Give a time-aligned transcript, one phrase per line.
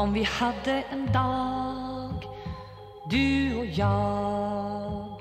[0.00, 2.24] Om vi hade en dag
[3.10, 5.20] Du och jag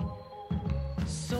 [1.07, 1.35] Så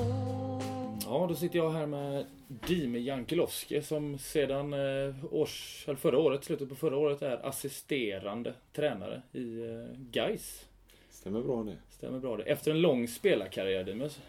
[1.06, 6.44] Ja, då sitter jag här med Dime Jankelovski som sedan eh, års, eller förra året,
[6.44, 10.66] slutet på förra året är assisterande tränare i eh, Gais.
[11.10, 11.78] Stämmer bra det.
[11.90, 12.44] Stämmer bra det.
[12.44, 14.20] Efter en lång spelarkarriär Dimes.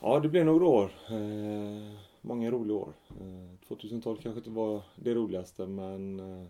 [0.00, 0.90] Ja, det blev några år.
[1.10, 2.92] Eh, många roliga år.
[3.08, 6.46] Eh, 2012 kanske inte var det roligaste men eh,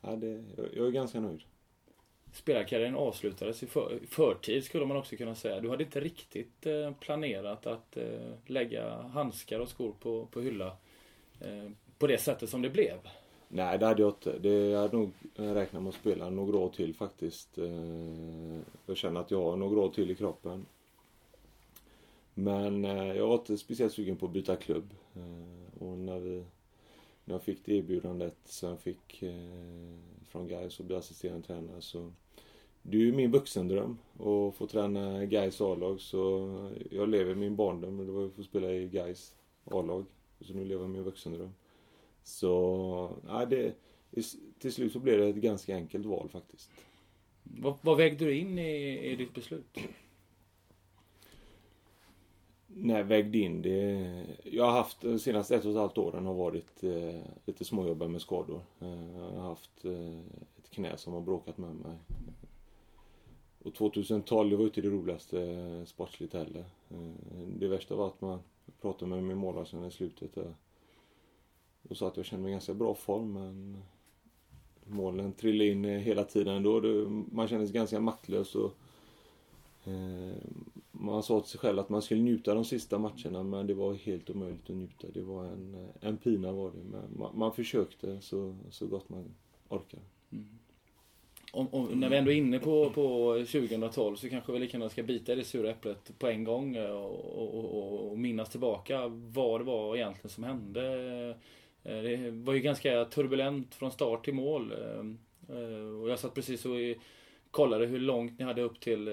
[0.00, 0.44] ja, det,
[0.76, 1.42] jag, är ganska nöjd.
[2.32, 5.60] Spelarkarriären avslutades i för, förtid skulle man också kunna säga.
[5.60, 10.76] Du hade inte riktigt eh, planerat att eh, lägga handskar och skor på, på hylla
[11.40, 12.98] eh, på det sättet som det blev.
[13.48, 14.38] Nej, det hade jag inte.
[14.38, 17.58] Det, jag hade nog räknat med att spela några år till faktiskt.
[17.58, 20.66] Eh, jag känner att jag har några år till i kroppen.
[22.34, 24.94] Men eh, jag var inte speciellt sugen på att byta klubb.
[25.14, 26.44] Eh, och när, vi,
[27.26, 31.80] när jag fick det erbjudandet som jag fick eh, från Gais och bli assisterande tränare
[31.80, 32.12] så
[32.82, 36.50] det är ju min vuxendröm att få träna Gais A-lag så
[36.90, 40.04] jag lever min barndom och det var att få spela i Gais A-lag.
[40.40, 41.54] Så nu lever jag min vuxendröm.
[42.22, 43.74] Så, Nej, det,
[44.58, 46.70] till slut så blev det ett ganska enkelt val faktiskt.
[47.42, 49.78] Vad, vad vägde du in i, i ditt beslut?
[52.78, 54.26] När jag vägde in det.
[54.44, 58.10] Jag har haft de senaste ett och ett halvt åren har varit eh, lite småjobbig
[58.10, 58.60] med skador.
[58.80, 60.18] Eh, jag har haft eh,
[60.58, 61.96] ett knä som har bråkat med mig.
[63.62, 66.64] Och 2012 det var inte det roligaste eh, sportsligt heller.
[66.90, 68.40] Eh, det värsta var att man
[68.80, 70.34] pratade med min målvakt i slutet.
[70.34, 70.54] Där,
[71.88, 73.82] och sa att jag kände mig i ganska bra form men
[74.84, 76.80] målen trillade in eh, hela tiden ändå.
[77.32, 78.72] Man kände sig ganska maktlös och
[79.86, 80.36] Eh,
[80.90, 83.94] man sa till sig själv att man skulle njuta de sista matcherna men det var
[83.94, 85.06] helt omöjligt att njuta.
[85.14, 86.84] Det var en, eh, en pina var det.
[86.90, 89.34] Men man, man försökte så, så gott man
[89.68, 90.02] orkade.
[90.32, 90.46] Mm.
[91.52, 94.88] Om, om, när vi ändå är inne på, på 2012 så kanske vi lika gärna
[94.88, 98.50] ska bita i det sura äpplet på en gång eh, och, och, och, och minnas
[98.50, 101.36] tillbaka vad det var egentligen som hände
[101.82, 104.72] det var ju ganska turbulent från start till mål.
[106.02, 106.72] Och jag satt precis och
[107.56, 109.08] kollade hur långt ni hade upp till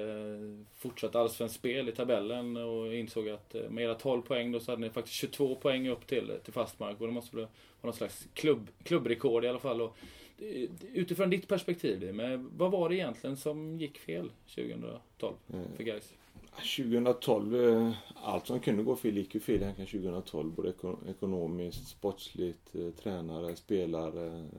[0.77, 4.81] fortsatt allsvenskt spel i tabellen och insåg att med era 12 poäng då så hade
[4.81, 7.47] ni faktiskt 22 poäng upp till, till fastmark och det måste vara
[7.81, 9.81] någon slags klubb, klubbrekord i alla fall.
[9.81, 9.97] Och,
[10.93, 15.35] utifrån ditt perspektiv, men vad var det egentligen som gick fel 2012
[15.75, 16.13] för Gais?
[16.55, 20.51] 2012, eh, allt som kunde gå fel gick ju fel egentligen 2012.
[20.51, 20.73] Både
[21.09, 24.49] ekonomiskt, sportsligt, eh, tränare, spelare,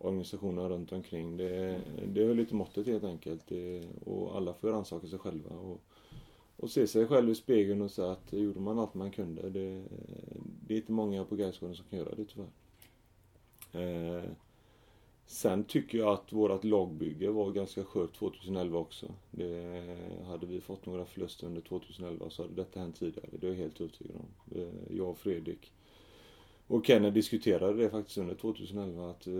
[0.00, 1.36] organisationerna runt omkring.
[1.36, 3.46] Det, det höll lite måttet helt enkelt.
[3.48, 5.50] Det, och alla får rannsaka sig själva.
[5.56, 5.80] Och,
[6.56, 9.50] och se sig själv i spegeln och säga att gjorde man allt man kunde.
[9.50, 9.84] Det,
[10.66, 12.48] det är inte många på Gaisgården som kan göra det tyvärr.
[13.72, 14.30] Eh,
[15.28, 19.06] Sen tycker jag att vårt lagbygge var ganska skört 2011 också.
[19.30, 19.84] Det,
[20.26, 23.28] hade vi fått några förluster under 2011 så hade detta hänt tidigare.
[23.32, 24.58] Det är jag helt övertygad om.
[24.58, 25.72] Eh, jag och Fredrik
[26.68, 29.10] och Kenny diskuterade det faktiskt under 2011.
[29.10, 29.32] Att, eh,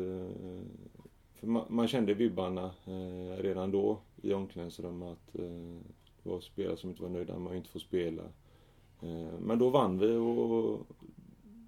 [1.35, 5.79] för man, kände vibbarna eh, redan då i omklädningsrummet att eh,
[6.23, 8.23] det var spelare som inte var nöjda med att inte få spela.
[9.03, 10.87] Eh, men då vann vi och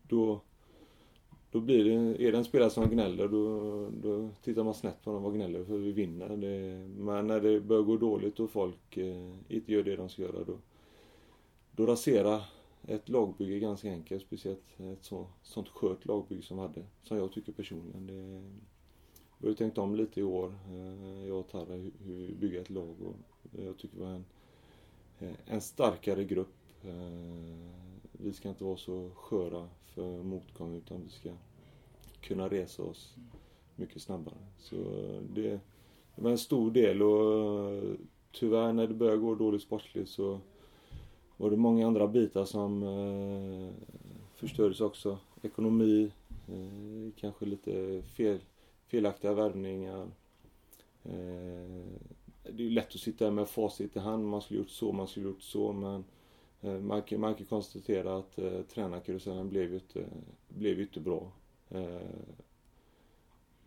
[0.03, 0.41] då
[1.53, 5.13] då blir det, är det en spelare som gnäller då, då tittar man snett på
[5.13, 6.29] dem och gnäller för vi vinner.
[6.29, 10.23] Det, men när det börjar gå dåligt och folk eh, inte gör det de ska
[10.23, 10.57] göra då,
[11.73, 12.43] då raserar
[12.91, 14.23] ett lagbygge är ganska enkelt.
[14.23, 16.85] Speciellt ett så, sånt skört lagbygge som vi hade.
[17.03, 18.07] Som jag tycker personligen.
[18.07, 18.43] Det,
[19.39, 22.71] vi har tänkt om lite i år, eh, jag och Tarra, hur, vi bygger ett
[22.71, 22.97] lag.
[23.03, 23.17] Och
[23.65, 24.25] jag tycker vi har en,
[25.19, 26.55] eh, en starkare grupp.
[26.83, 27.71] Eh,
[28.13, 31.31] vi ska inte vara så sköra för motgång utan vi ska
[32.21, 33.17] kunna resa oss
[33.77, 34.39] mycket snabbare.
[34.59, 34.77] Så
[35.35, 35.61] det,
[36.17, 37.83] det var en stor del och
[38.33, 40.41] tyvärr när det börjar gå dåligt sportsligt så
[41.41, 43.89] var det många andra bitar som eh,
[44.35, 45.19] förstördes också.
[45.43, 46.13] Ekonomi,
[46.49, 48.39] eh, kanske lite fel,
[48.87, 50.09] felaktiga värvningar.
[51.05, 51.83] Eh,
[52.53, 54.25] det är lätt att sitta med facit i hand.
[54.29, 56.05] Man skulle gjort så, man skulle gjort så men
[56.61, 60.07] Eh, man kan, man kan konstatera att eh, tränarkarusellen blev ju inte,
[60.49, 61.33] blev inte bra.
[61.69, 61.97] Eh,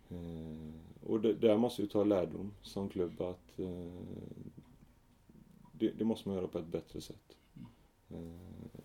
[0.09, 0.73] eh,
[1.03, 3.93] och det, där måste vi ta lärdom som klubb att eh,
[5.71, 7.37] det, det, måste man göra på ett bättre sätt.
[8.13, 8.79] Eh,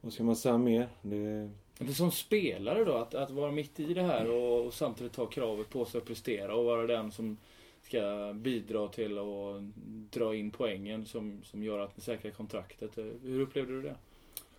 [0.00, 0.88] vad ska man säga mer?
[1.02, 1.50] Det...
[1.74, 5.26] För som spelare då, att, att vara mitt i det här och, och samtidigt ta
[5.26, 7.36] kravet på sig att prestera och vara den som
[7.82, 9.62] ska bidra till att
[10.10, 12.98] dra in poängen som, som gör att ni säkrar kontraktet.
[13.22, 13.94] Hur upplevde du det?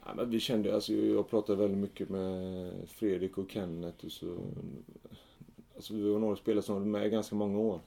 [0.06, 4.38] Ja, men vi kände, alltså, jag pratade väldigt mycket med Fredrik och Kenneth och så
[5.80, 7.80] alltså vi var några spelare som var med ganska många år.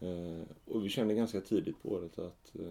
[0.00, 2.66] Eh, och vi kände ganska tidigt på året att eh,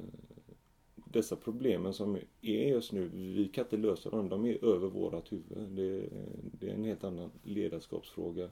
[1.12, 4.30] dessa problemen som är just nu, vi kan inte lösa dem.
[4.30, 5.58] De är över vårat huvud.
[5.70, 6.10] Det,
[6.60, 8.50] det är en helt annan ledarskapsfråga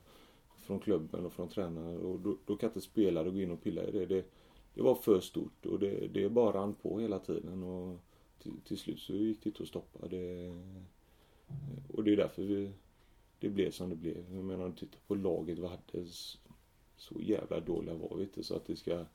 [0.58, 1.98] från klubben och från tränare.
[1.98, 4.06] Och då, då kan inte spelare gå in och pilla i det.
[4.06, 4.26] Det,
[4.74, 7.64] det var för stort och det, det bara rann på hela tiden.
[7.64, 8.00] Och
[8.44, 10.08] till, till slut så gick det inte att stoppa.
[10.08, 10.54] Det,
[11.94, 12.72] och det är därför vi,
[13.40, 14.34] det blev som det blev.
[14.34, 16.06] Jag menar om du tittar på laget vi hade
[16.98, 19.06] så jävla dåliga var vi inte så att det ska eh,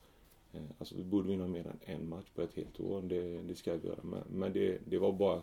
[0.55, 3.01] Eh, alltså vi borde vinna mer än en match på ett helt år.
[3.01, 4.03] Det, det ska vi göra.
[4.03, 5.41] Men, men det, det var bara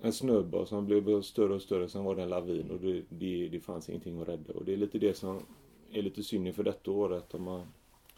[0.00, 1.88] en snöboll som blev större och större.
[1.88, 4.52] Sen var det en lavin och det, det, det fanns ingenting att rädda.
[4.52, 5.46] Och det är lite det som
[5.92, 7.34] är lite synd för detta året.
[7.34, 7.66] Om man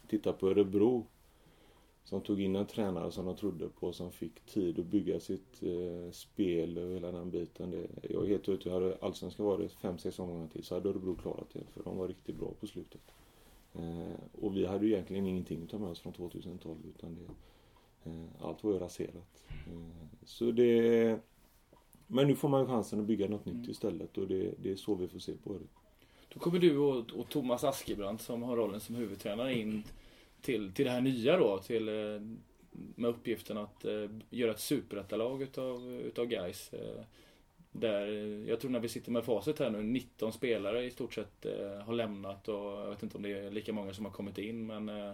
[0.07, 1.05] tittar på Örebro
[2.05, 5.63] som tog in en tränare som de trodde på, som fick tid att bygga sitt
[5.63, 7.71] eh, spel och hela den biten.
[7.71, 11.15] Det, jag är helt övertygad, hade Allsvenskan varit fem, sex omgångar till så hade Örebro
[11.15, 13.01] klarat det, för de var riktigt bra på slutet.
[13.79, 17.25] Eh, och vi hade ju egentligen ingenting att ta med oss från 2012, utan det,
[18.09, 19.43] eh, allt var ju raserat.
[19.47, 21.19] Eh, så det...
[22.07, 23.71] Men nu får man ju chansen att bygga något nytt mm.
[23.71, 25.65] istället och det, det är så vi får se på det.
[26.33, 29.83] Då kommer du och, och Thomas Askebrandt som har rollen som huvudtränare in
[30.41, 32.21] till, till det här nya då, till, eh,
[32.71, 36.71] med uppgiften att eh, göra ett superettalag utav, utav guys.
[37.79, 38.07] Där,
[38.47, 41.85] jag tror när vi sitter med facit här nu, 19 spelare i stort sett eh,
[41.85, 44.65] har lämnat och jag vet inte om det är lika många som har kommit in
[44.65, 45.11] men eh,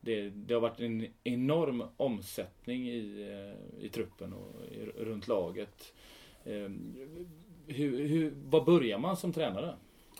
[0.00, 5.94] det, det har varit en enorm omsättning i, eh, i truppen och i, runt laget.
[7.66, 9.74] Hur, hur, vad börjar man som tränare?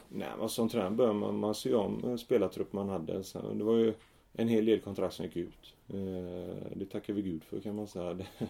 [0.09, 3.23] Nej, men som tränare börjar man, man se om spelartrupp man hade.
[3.55, 3.95] det var ju
[4.33, 5.75] en hel del kontrakt som gick ut.
[5.89, 8.19] Eh, det tackar vi Gud för kan man säga.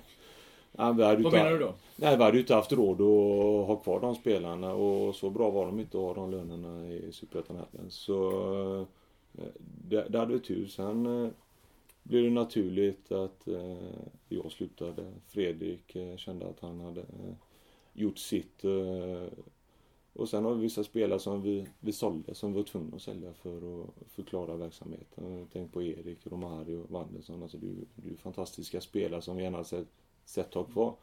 [0.72, 1.74] Ja, Vad menar du då?
[1.96, 5.50] Nej, vi hade ju inte haft råd att ha kvar de spelarna och så bra
[5.50, 7.90] var de inte att ha de lönerna i Superettan heller.
[7.90, 8.30] Så
[9.38, 9.44] eh,
[9.88, 10.66] det, det hade vi tur.
[10.66, 11.30] Sen eh,
[12.02, 13.48] blev det naturligt att
[14.28, 15.12] jag slutade.
[15.26, 17.04] Fredrik kände att han hade
[17.92, 18.64] gjort sitt
[20.12, 23.02] och sen har vi vissa spelare som vi, vi sålde, som vi var tvungna att
[23.02, 25.48] sälja för att förklara verksamheten.
[25.52, 27.42] Tänk på Erik, Romario, Wanderson.
[27.42, 29.88] Alltså det är, det är fantastiska spelare som vi gärna sett,
[30.30, 30.94] sätt ha kvar,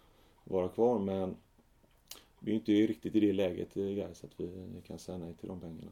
[0.43, 0.99] vara kvar.
[0.99, 1.35] Men
[2.39, 5.49] vi är inte riktigt i det läget eh, guys att vi kan säga nej till
[5.49, 5.91] de pengarna.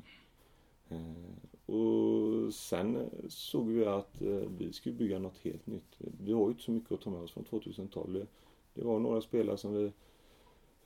[0.89, 5.95] Eh, och sen eh, såg vi att eh, vi skulle bygga något helt nytt.
[5.97, 8.27] Vi har ju inte så mycket att ta med oss från 2012.
[8.73, 9.91] Det var några spelare som vi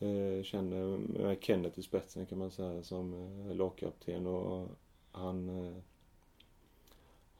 [0.02, 4.68] Eh, känner med Kenneth i spetsen kan man säga som eh, lagkapten och
[5.12, 5.74] han eh,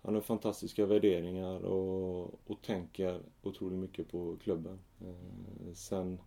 [0.01, 4.80] han har fantastiska värderingar och, och tänker otroligt mycket på klubben.
[5.01, 6.19] Eh, sen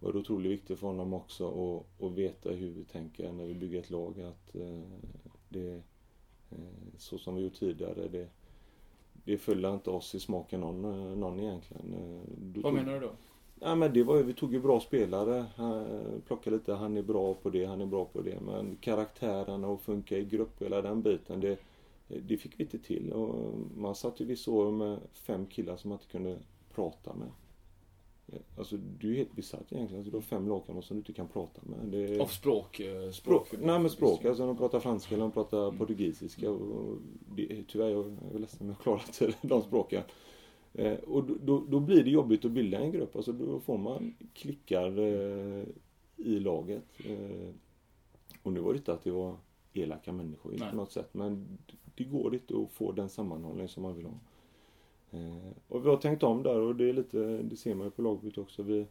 [0.00, 3.54] var det otroligt viktigt för honom också att, att veta hur vi tänker när vi
[3.54, 4.20] bygger ett lag.
[4.20, 4.80] Att eh,
[5.48, 5.72] det,
[6.50, 6.58] eh,
[6.96, 8.28] så som vi gjort tidigare, det,
[9.24, 10.82] det följer inte oss i smaken någon,
[11.20, 11.94] någon egentligen.
[12.54, 13.10] Vad menar du då?
[13.62, 15.46] Ja men det var ju, vi tog ju bra spelare.
[16.26, 18.40] plockade lite, han är bra på det, han är bra på det.
[18.40, 21.58] Men karaktärerna och funka i grupp, hela den biten, det,
[22.22, 23.12] det fick vi inte till.
[23.12, 26.38] Och man satt ju vissa år med fem killar som man inte kunde
[26.74, 27.28] prata med.
[28.58, 30.00] Alltså du är helt besatt egentligen.
[30.00, 31.78] Alltså, du har fem lagkamrater som du inte kan prata med.
[31.92, 32.20] Det...
[32.20, 32.80] Och språk?
[32.80, 34.24] Eh, språk, språk nej men språk.
[34.24, 35.78] Alltså de pratar franska eller de pratar mm.
[35.78, 36.50] portugisiska.
[36.50, 36.96] Och
[37.36, 40.02] det, tyvärr, jag är ledsen om jag klarat de språken.
[40.72, 43.16] Eh, och då, då, blir det jobbigt att bilda en grupp.
[43.16, 45.64] Alltså då får man klickar eh,
[46.16, 46.84] i laget.
[47.04, 47.54] Eh,
[48.42, 49.36] och nu var det inte att det var
[49.72, 51.14] elaka människor på något sätt.
[51.14, 51.58] Men
[51.94, 54.14] det går inte att få den sammanhållning som man vill ha.
[55.10, 57.90] Eh, och vi har tänkt om där och det är lite, det ser man ju
[57.90, 58.62] på lagbyte också.
[58.62, 58.86] Vi,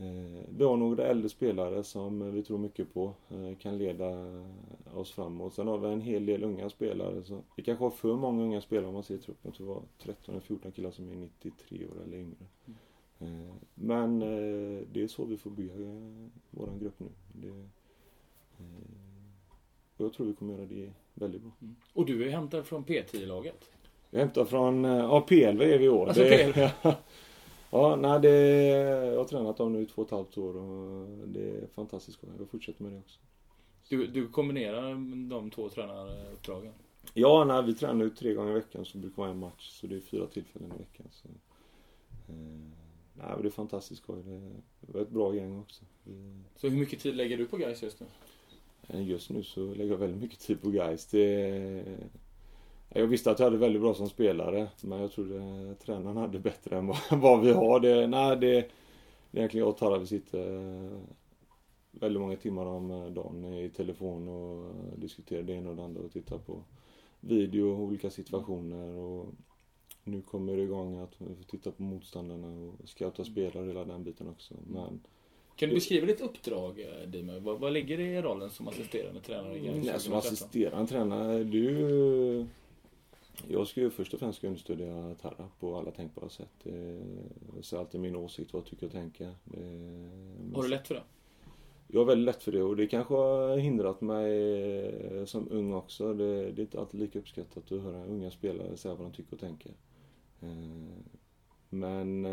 [0.00, 4.08] Eh, vi har några äldre spelare som vi tror mycket på, eh, kan leda
[4.94, 5.54] oss framåt.
[5.54, 7.22] Sen har vi en hel del unga spelare.
[7.22, 9.40] Så vi kanske har för många unga spelare om man ser truppen.
[9.42, 12.46] Jag tror det var 13 eller 14 killar som är 93 år eller yngre.
[13.18, 13.50] Mm.
[13.74, 14.20] Men
[14.92, 15.74] det är så vi får bygga
[16.50, 17.08] våran grupp nu.
[17.32, 17.68] Det,
[20.00, 21.52] och jag tror vi kommer göra det väldigt bra.
[21.62, 21.76] Mm.
[21.92, 23.70] Och du är hämtad från P10-laget?
[24.10, 26.06] Jag är hämtad från, ja PLV är vi i år.
[26.06, 26.92] Alltså, det, PLV.
[27.70, 28.28] Ja, nej, det,
[29.06, 32.18] jag har tränat dem nu i två och ett halvt år och det är fantastiskt
[32.18, 32.30] skoj.
[32.38, 33.20] Jag fortsätter med det också.
[33.88, 34.90] Du, du kombinerar
[35.30, 36.72] de två tränaruppdragen?
[37.14, 39.70] Ja, nej, vi tränar ju tre gånger i veckan så brukar vara en match.
[39.80, 41.06] Så det är fyra tillfällen i veckan.
[41.10, 41.28] Så,
[42.28, 42.34] eh,
[43.14, 44.22] nej, det är fantastiskt skoj.
[44.80, 45.84] Det är ett bra gäng också.
[46.56, 48.06] Så hur mycket tid lägger du på guys just nu?
[48.88, 51.06] Eh, just nu så lägger jag väldigt mycket tid på guys.
[51.06, 51.84] Det
[52.92, 56.78] jag visste att jag hade väldigt bra som spelare, men jag trodde tränaren hade bättre
[56.78, 57.80] än vad, vi har.
[57.80, 60.98] Det, nej, det, det är egentligen jag och Tarra vi sitter eh,
[61.90, 66.02] väldigt många timmar om eh, dagen i telefon och diskuterar det ena och det andra
[66.02, 66.62] och tittar på
[67.20, 69.26] video, och olika situationer och
[70.04, 73.84] nu kommer det igång att vi får titta på motståndarna och scouta spelare och hela
[73.84, 74.54] den biten också.
[74.66, 75.00] Men
[75.60, 77.38] kan du beskriva ditt uppdrag, eh, Dime?
[77.38, 79.58] Vad, vad ligger det i rollen som assisterande tränare?
[79.58, 80.18] Gais Nej, som 2013?
[80.18, 82.46] assisterande tränare, ju...
[83.48, 86.50] Jag ska ju först och främst understödja Tarra på alla tänkbara sätt.
[86.64, 89.24] Eh, säger alltid min åsikt, vad jag tycker och tänker.
[89.24, 91.02] Eh, Har du lätt för det?
[91.86, 96.14] Jag har väldigt lätt för det och det kanske har hindrat mig som ung också.
[96.14, 99.34] Det, det är inte alltid lika uppskattat att höra unga spelare säga vad de tycker
[99.34, 99.72] och tänker.
[101.68, 102.26] Men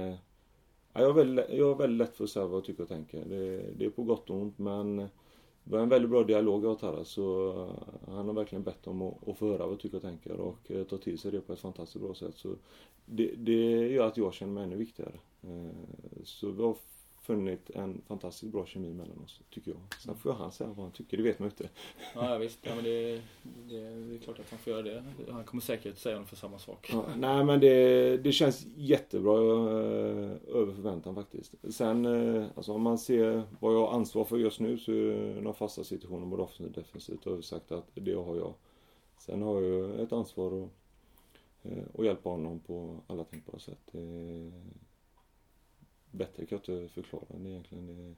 [0.98, 2.89] ja, jag, har väldigt, jag är väldigt lätt för att säga vad jag tycker och
[2.89, 3.25] tänker.
[3.25, 5.08] Det, det är på gott och ont men
[5.63, 8.88] vi har en väldigt bra dialog jag och Tarra så eh, han har verkligen bett
[8.88, 11.32] om att, att få höra vad jag tycker och tänker och eh, ta till sig
[11.32, 12.36] det på ett fantastiskt bra sätt.
[12.36, 12.56] Så
[13.06, 15.20] det, det gör att jag känner mig ännu viktigare.
[15.44, 15.72] Eh,
[16.24, 16.77] så vi har
[17.27, 19.79] funnit en fantastiskt bra kemi mellan oss, tycker jag.
[20.00, 21.69] Sen får han säga vad han tycker, det vet man ju inte.
[22.15, 22.60] Ja, visst.
[22.62, 25.03] Ja, men det, det, det är klart att han får göra det.
[25.31, 26.89] Han kommer säkert säga ungefär samma sak.
[26.91, 31.53] Ja, nej men det, det känns jättebra eh, över förväntan faktiskt.
[31.69, 35.41] Sen eh, alltså om man ser vad jag har ansvar för just nu så är
[35.41, 38.53] några fasta situationer både offensivt och defensivt och jag har sagt att det har jag.
[39.17, 40.69] Sen har jag ett ansvar att,
[41.63, 43.96] eh, att hjälpa honom på alla tänkbara sätt.
[46.17, 47.88] Bättre kan jag inte förklara det egentligen.
[47.88, 48.15] Det,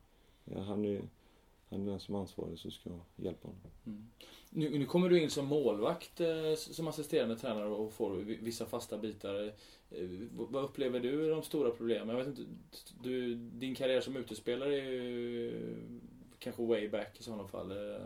[0.54, 1.02] ja, han, är,
[1.70, 3.62] han är den som är ansvarig så ska jag hjälpa honom.
[3.86, 4.10] Mm.
[4.50, 8.98] Nu, nu kommer du in som målvakt eh, som assisterande tränare och får vissa fasta
[8.98, 9.54] bitar.
[9.92, 12.10] Eh, vad upplever du är de stora problemen?
[12.10, 12.52] Jag vet inte,
[13.04, 15.76] du, din karriär som utespelare är ju
[16.40, 17.72] kanske way back i sådana fall.
[17.72, 18.02] Eh,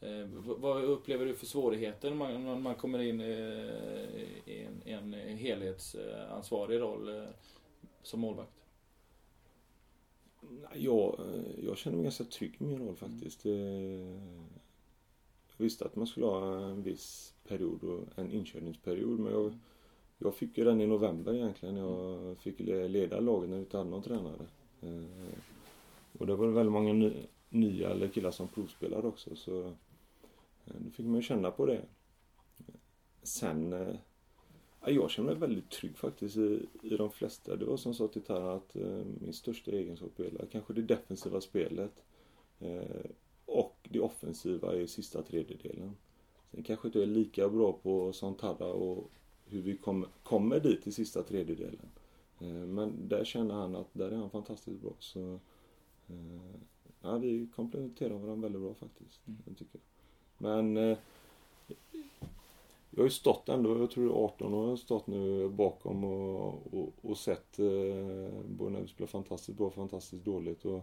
[0.00, 3.26] eh vad- Vad upplever du för svårigheter när man, när man kommer in eh,
[4.44, 7.28] i en, en helhetsansvarig roll eh,
[8.02, 8.67] som målvakt?
[10.74, 13.46] Jag, eh, jag känner mig ganska trygg i min roll faktiskt.
[13.46, 13.52] Eh,
[15.56, 19.52] Jag visste att man skulle ha en viss period, och en inkörningsperiod, men jag,
[20.18, 21.76] jag fick ju den i november egentligen.
[21.76, 24.46] Jag fick le- leda laget när vi hade någon tränare.
[24.82, 25.04] Eh,
[26.18, 27.12] Och det var väldigt många ny,
[27.48, 29.72] nya eller killar som provspelade också, så
[30.64, 31.82] då fick man ju känna på det.
[33.22, 33.72] Sen
[34.90, 37.56] jag känner mig väldigt trygg faktiskt i, i de flesta.
[37.56, 40.82] Det var som jag sa till Tara att eh, min största egenskap är kanske det
[40.82, 42.04] defensiva spelet.
[42.60, 43.10] Eh,
[43.46, 45.96] och det offensiva i sista tredjedelen.
[46.50, 49.10] Sen kanske inte jag är lika bra på som Tara och
[49.46, 51.88] hur vi kom, kommer dit i sista tredjedelen.
[52.40, 54.92] Eh, men där känner han att där är han fantastiskt bra.
[54.98, 55.40] Så
[56.08, 56.60] eh,
[57.00, 59.26] ja, vi kompletterar varandra väldigt bra faktiskt.
[59.26, 59.38] Mm.
[59.46, 59.80] Jag tycker.
[60.38, 60.98] Men eh,
[62.90, 66.04] jag har ju stått ändå, jag tror är 18 år, jag har stått nu bakom
[66.04, 70.64] och, och, och sett eh, både när vi spelar fantastiskt bra och fantastiskt dåligt.
[70.64, 70.80] Och,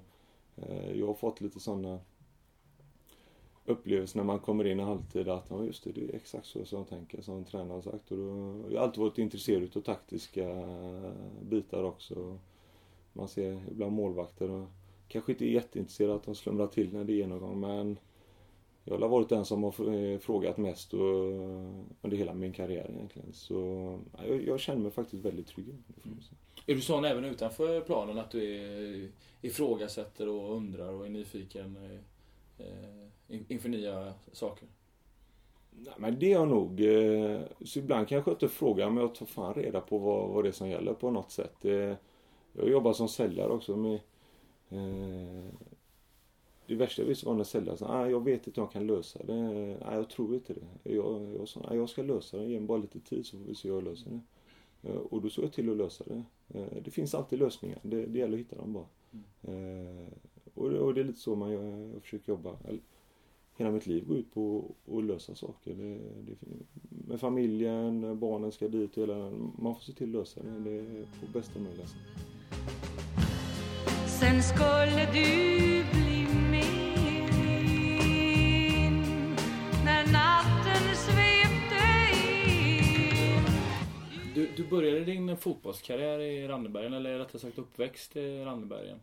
[0.55, 1.99] eh, jag har fått lite sådana
[3.65, 6.65] upplevelser när man kommer in i halvtid att ja, just det, det är exakt så
[6.65, 8.11] som jag tänker, som tränaren har sagt.
[8.11, 10.67] Och då, jag har alltid varit intresserad av taktiska
[11.41, 12.37] bitar också.
[13.13, 14.67] Man ser ibland målvakter och
[15.07, 17.97] kanske inte är jätteintresserad att de slumrar till när det är genomgång men
[18.85, 20.99] jag har varit den som har eh, frågat mest och,
[22.01, 23.33] under hela min karriär egentligen.
[23.33, 23.55] Så
[24.17, 25.65] ja, jag, jag känner mig faktiskt väldigt trygg.
[26.03, 26.37] säga.
[26.67, 29.09] Är du sån även utanför planen att du är,
[29.41, 34.67] ifrågasätter och undrar och är nyfiken eh, eh, in- inför nya saker?
[35.71, 36.81] Nej, men det är jag nog.
[36.81, 40.43] eh, Så ibland kanske jag inte frågar men jag tar fan reda på vad, vad
[40.43, 41.65] det är som gäller på något sätt.
[41.65, 41.93] Eh,
[42.57, 43.99] Jag jobbar som säljare också med
[44.69, 45.45] eh,
[46.67, 48.87] det värsta jag visste var när säljaren sa ah, jag vet inte om jag kan
[48.87, 49.33] lösa det.
[49.33, 50.93] Nej, jag tror inte det.
[50.93, 52.45] Jag, jag sa ah, jag ska lösa det.
[52.45, 54.19] Ge mig bara lite tid så får vi se hur jag löser det.
[54.89, 56.23] Eh, och då såg jag till att lösa det.
[56.59, 57.79] Eh, det finns alltid lösningar.
[57.81, 58.85] Det, det gäller att hitta dem bara.
[59.47, 60.05] Mm.
[60.53, 62.57] Och det, och det är lite så man gör, jag försöker jobba.
[63.57, 65.73] Hela mitt liv går ut på att lösa saker.
[65.73, 66.37] Det, det,
[67.07, 70.59] med familjen, barnen ska dit och hela Man får se till att lösa det.
[70.59, 71.97] Det är på bästa möjliga sätt.
[74.19, 75.74] Sen skulle du
[84.35, 88.99] Du, du började din fotbollskarriär i Rannebergen, eller rättare sagt uppväxt i Rannebergen.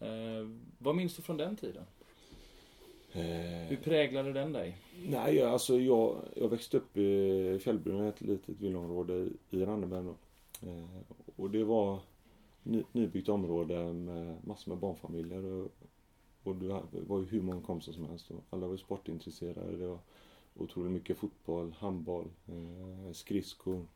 [0.00, 1.84] Eh, vad minns du från den tiden?
[3.12, 4.76] Hur Eh, präglade den dig?
[5.08, 10.04] nej, alltså jag, jag växte upp i Fjällbrunn, ett litet villaområde i, i Ranneberg.
[10.04, 10.14] då.
[10.68, 10.84] Eh,
[11.36, 11.98] och det var
[12.62, 15.44] ny, nybyggt område med massor med barnfamiljer.
[15.44, 15.70] Och,
[16.42, 18.30] och det var ju hur många kompisar som helst.
[18.30, 19.76] Och alla var ju sportintresserade.
[19.76, 19.98] Det var
[20.54, 23.86] otroligt mycket fotboll, handboll, eh, skridskor.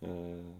[0.00, 0.52] Eh,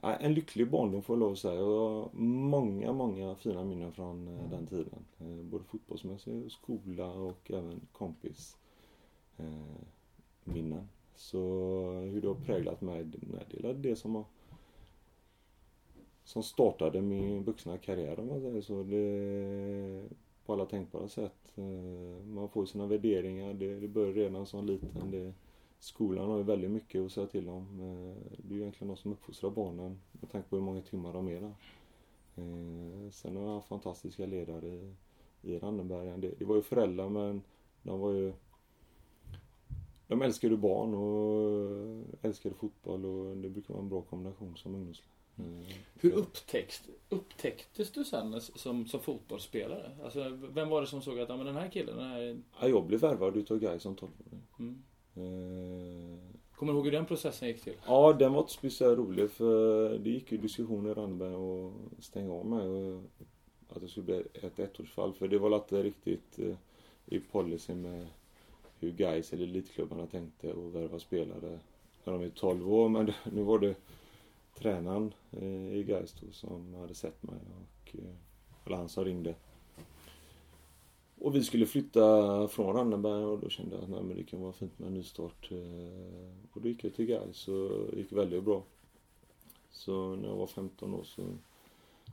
[0.00, 1.54] ja, en lycklig barndom får jag lov att säga.
[1.54, 5.04] Jag har många, många fina minnen från eh, den tiden.
[5.18, 8.56] Eh, både fotbollsmässigt, skola och även kompis
[9.36, 9.84] eh,
[10.44, 10.88] minnen.
[11.16, 11.38] Så
[11.90, 14.24] hur det har präglat mig, det är det som har
[16.24, 18.82] som startade min vuxna karriär om man säger så.
[18.82, 20.08] Det,
[20.46, 21.52] på alla tänkbara sätt.
[21.56, 25.10] Eh, man får sina värderingar, det, det börjar redan som liten.
[25.10, 25.32] Det,
[25.78, 27.80] skolan har ju väldigt mycket att säga till om.
[27.80, 31.12] Eh, det är ju egentligen de som uppfostrar barnen med tanke på hur många timmar
[31.12, 31.54] de är där.
[32.36, 34.94] Eh, sen har jag haft fantastiska ledare i,
[35.42, 36.20] i Rannebergen.
[36.20, 37.42] Det, det var ju föräldrar men
[37.82, 38.32] de var ju
[40.06, 45.13] de älskade barn och älskade fotboll och det brukar vara en bra kombination som ungdomslag.
[45.38, 49.90] Eh, Hur upptäcks, upptäcktes du sen som, som fotbollsspelare?
[50.04, 52.40] Alltså, vem var det som såg att ja, men den här killen, den här...
[52.60, 54.42] Ja, jag blev värvad utav Gais som 12-åring.
[54.58, 54.82] Mm.
[55.16, 56.18] Eh,
[56.56, 57.74] Kommer du ihåg hur den processen gick till?
[57.86, 62.32] Ja, den var inte speciellt rolig för det gick ju diskussioner i Randberg och stänga
[62.32, 63.02] av mig och
[63.68, 65.14] att det skulle bli ett ettårsfall.
[65.14, 66.56] För det var inte riktigt eh,
[67.06, 68.06] i policy med
[68.78, 71.58] hur guys eller elitklubbarna tänkte och värva spelare
[72.04, 72.88] när de är 12 år.
[72.88, 73.74] Men nu var det
[74.58, 78.14] tränaren eh, i Gais som hade sett mig och eh,
[78.66, 79.34] eller han som ringde.
[81.18, 84.40] Och vi skulle flytta från Ranneberg och då kände jag att nej, men det kan
[84.40, 85.50] vara fint med en nystart.
[85.52, 88.62] eh, Och då gick jag till Gais och det gick väldigt bra.
[89.70, 91.22] Så när jag var 15 år så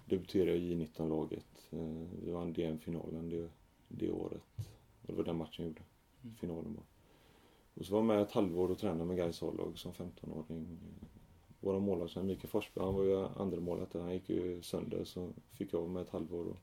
[0.06, 1.46] debuterade jag i J19-laget.
[1.72, 3.50] Eh, Vi vann DM-finalen det,
[3.88, 4.42] det året.
[5.02, 5.82] Och det var den matchen jag gjorde.
[6.24, 6.36] Mm.
[6.36, 6.84] Finalen var.
[7.74, 10.80] Och så var jag med ett halvår och tränade med Gais A-lag som 15-åring.
[11.62, 15.74] Våra målvakt, Mikael Forsberg, han var ju andra målet Han gick ju sönder så fick
[15.74, 16.46] jag med ett halvår.
[16.48, 16.58] Och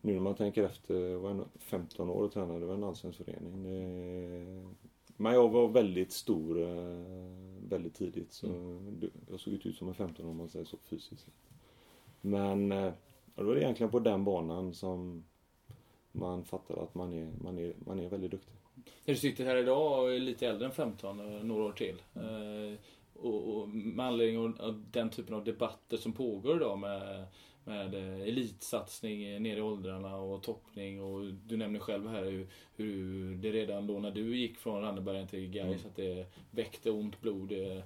[0.00, 2.84] nu när man tänker efter, jag var ändå 15 år och tränade, det var en
[2.84, 3.62] allsvensk förening.
[3.62, 4.68] Det...
[5.16, 7.04] Men jag var väldigt stor eh,
[7.68, 8.46] väldigt tidigt så
[9.00, 11.26] det- jag såg ut som en 15 om man säger så fysiskt.
[12.20, 12.92] Men eh,
[13.34, 15.24] då var det egentligen på den banan som
[16.12, 18.52] man fattar att man är, man är, man är väldigt duktig.
[19.04, 22.02] När du sitter här idag och är lite äldre än 15, eh, några år till.
[22.14, 22.78] eh,
[23.20, 27.26] Och, och med anledning av- av den typen av debatter som pågår idag med,
[27.64, 33.34] med eh, elitsatsning ner i åldrarna och toppning och du nämner själv här hur, hur
[33.34, 35.86] det redan då när du gick från Rannebergen till Gais Mm.
[35.86, 37.52] att det väckte ont blod.
[37.52, 37.82] eh.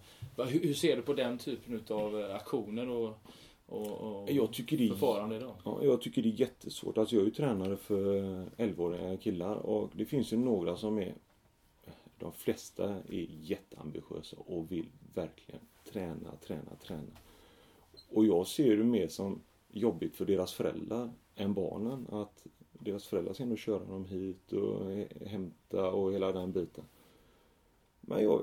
[0.46, 3.18] Hur, hur ser du på den typen av eh, aktioner och,
[3.66, 5.54] och, och Jag tycker det förfarande idag?
[5.64, 6.98] Ja, jag tycker det är jättesvårt.
[6.98, 8.22] Alltså jag är ju tränare för
[8.56, 11.14] 11-åriga killar och det finns ju några som är
[12.18, 15.60] de flesta är jätteambitiösa och vill verkligen
[15.92, 17.12] träna, träna, träna.
[18.10, 22.06] Och jag ser det mer som jobbigt för deras föräldrar än barnen.
[22.10, 26.84] Att deras föräldrar ska ändå köra dem hit och hä- hämta och hela den biten.
[28.00, 28.42] Men jag...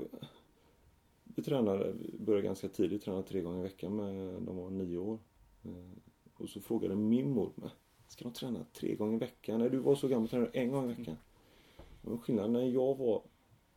[1.36, 4.98] Vi tränade, vi började ganska tidigt, tränade tre gånger i veckan med, de var nio
[4.98, 5.20] år.
[5.66, 5.98] Eh,
[6.38, 7.70] Och så frågade min mor mig,
[8.08, 9.60] ska de träna tre gånger i veckan?
[9.60, 11.18] När du var så gammal tränade du en gång i veckan.
[12.02, 13.22] Men skillnaden när jag var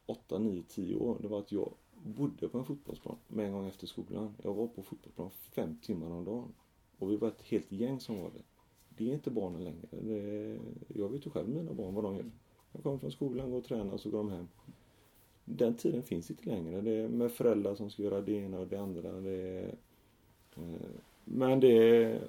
[0.07, 3.69] 8, 9, 10 år, det var att jag bodde på en fotbollsplan med en gång
[3.69, 4.35] efter skolan.
[4.43, 6.55] Jag var på fotbollsplan fem timmar om dagen.
[6.99, 8.43] Och vi var ett helt gäng som var det.
[8.89, 9.87] Det är inte barnen längre.
[9.91, 10.59] Det är,
[10.89, 12.31] jag vet ju själv mina barn vad de gör.
[12.73, 14.49] De kommer från skolan, går och tränar och så går de hem.
[15.45, 16.81] Den tiden finns inte längre.
[16.81, 19.13] Det är med föräldrar som ska göra det ena och det andra.
[19.13, 19.75] Det är,
[20.57, 20.91] eh,
[21.25, 22.29] men det är,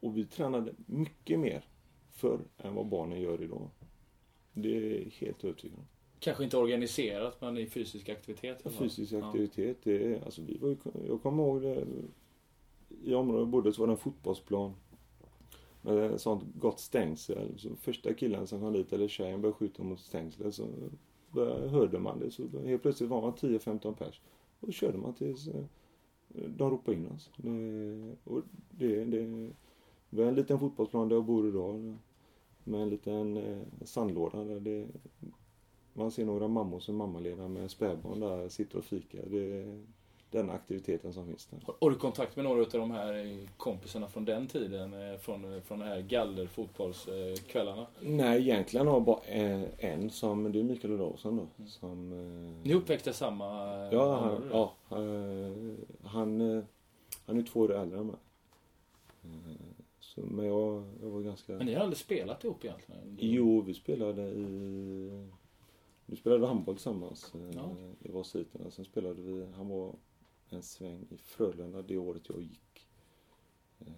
[0.00, 1.64] och vi tränade mycket mer
[2.10, 3.70] förr än vad barnen gör idag.
[4.52, 5.86] Det är helt övertygad om.
[6.20, 8.62] Kanske inte organiserat men i fysisk aktivitet.
[8.62, 8.72] fall.
[8.72, 9.26] Fysisk Ja.
[9.26, 10.76] aktivitet, det är, alltså vi var ju,
[11.08, 11.86] jag kommer ihåg det,
[13.04, 14.72] i området bodde så var det en fotbollsplan
[15.82, 17.58] med ett sånt gott stängsel.
[17.58, 20.66] Så första killen som kom dit, eller tjejen, började skjuta mot stängslet så
[21.30, 22.30] började, hörde man det.
[22.30, 24.20] Så helt plötsligt var man 10-15 pers.
[24.60, 25.64] Och då körde man tills eh,
[26.48, 27.30] de ropade in oss.
[27.36, 29.26] Det, och det, det,
[30.10, 31.96] det var en liten fotbollsplan där jag bor idag.
[32.64, 34.44] Med en liten eh, sandlåda.
[34.44, 34.86] Där det,
[35.94, 39.22] man ser några mammor som mammaledare med spädbarn där sitter och fikar.
[39.26, 39.82] Det är
[40.30, 41.60] den aktiviteten som finns där.
[41.80, 44.92] Har du kontakt med några av de här kompisarna från den tiden?
[45.12, 47.86] eh, Från, från de här gallerfotbollskvällarna?
[48.00, 51.64] Nej, egentligen har jag bara en, en som, det är Mikael Olausson då.
[51.66, 52.74] Som, eh, Ni
[53.10, 53.44] i samma
[53.92, 55.52] ja, han, ja, eh,
[56.08, 56.64] han, eh,
[57.26, 58.16] han är två år äldre än mig.
[59.24, 59.30] Eh,
[60.00, 61.52] Så, men jag, jag var ganska...
[61.52, 63.16] Men ni har aldrig spelat ihop egentligen?
[63.20, 65.28] Jo, vi spelade i...
[66.06, 67.76] Vi spelade handboll tillsammans eh, Ja.
[68.00, 68.70] i Vasahiterna.
[68.70, 69.94] Sen spelade vi, han var
[70.48, 72.86] en sväng i Frölunda det året jag gick.
[73.80, 73.92] Eh,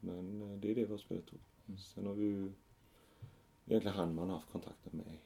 [0.00, 1.40] Men eh, det är det vi har spelat ihop.
[1.66, 1.78] Mm.
[1.78, 2.52] Sen har vi ju
[3.66, 5.16] egentligen han man har haft kontakten med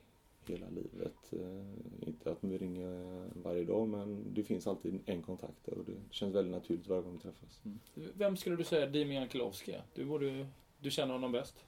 [0.47, 1.33] hela livet.
[2.01, 5.97] Inte att vi ringer varje dag men det finns alltid en kontakt där och det
[6.11, 7.63] känns väldigt naturligt varje gång vi träffas.
[7.95, 9.83] Vem skulle du säga Dimian Kilovski är?
[9.95, 10.47] Du, borde,
[10.81, 11.65] du känner honom bäst.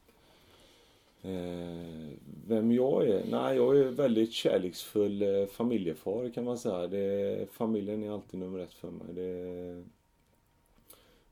[1.22, 2.08] Eh,
[2.46, 3.24] vem jag är?
[3.30, 6.86] Nej, jag är väldigt kärleksfull eh, familjefar kan man säga.
[6.86, 9.06] Det, familjen är alltid nummer ett för mig.
[9.14, 9.84] Det är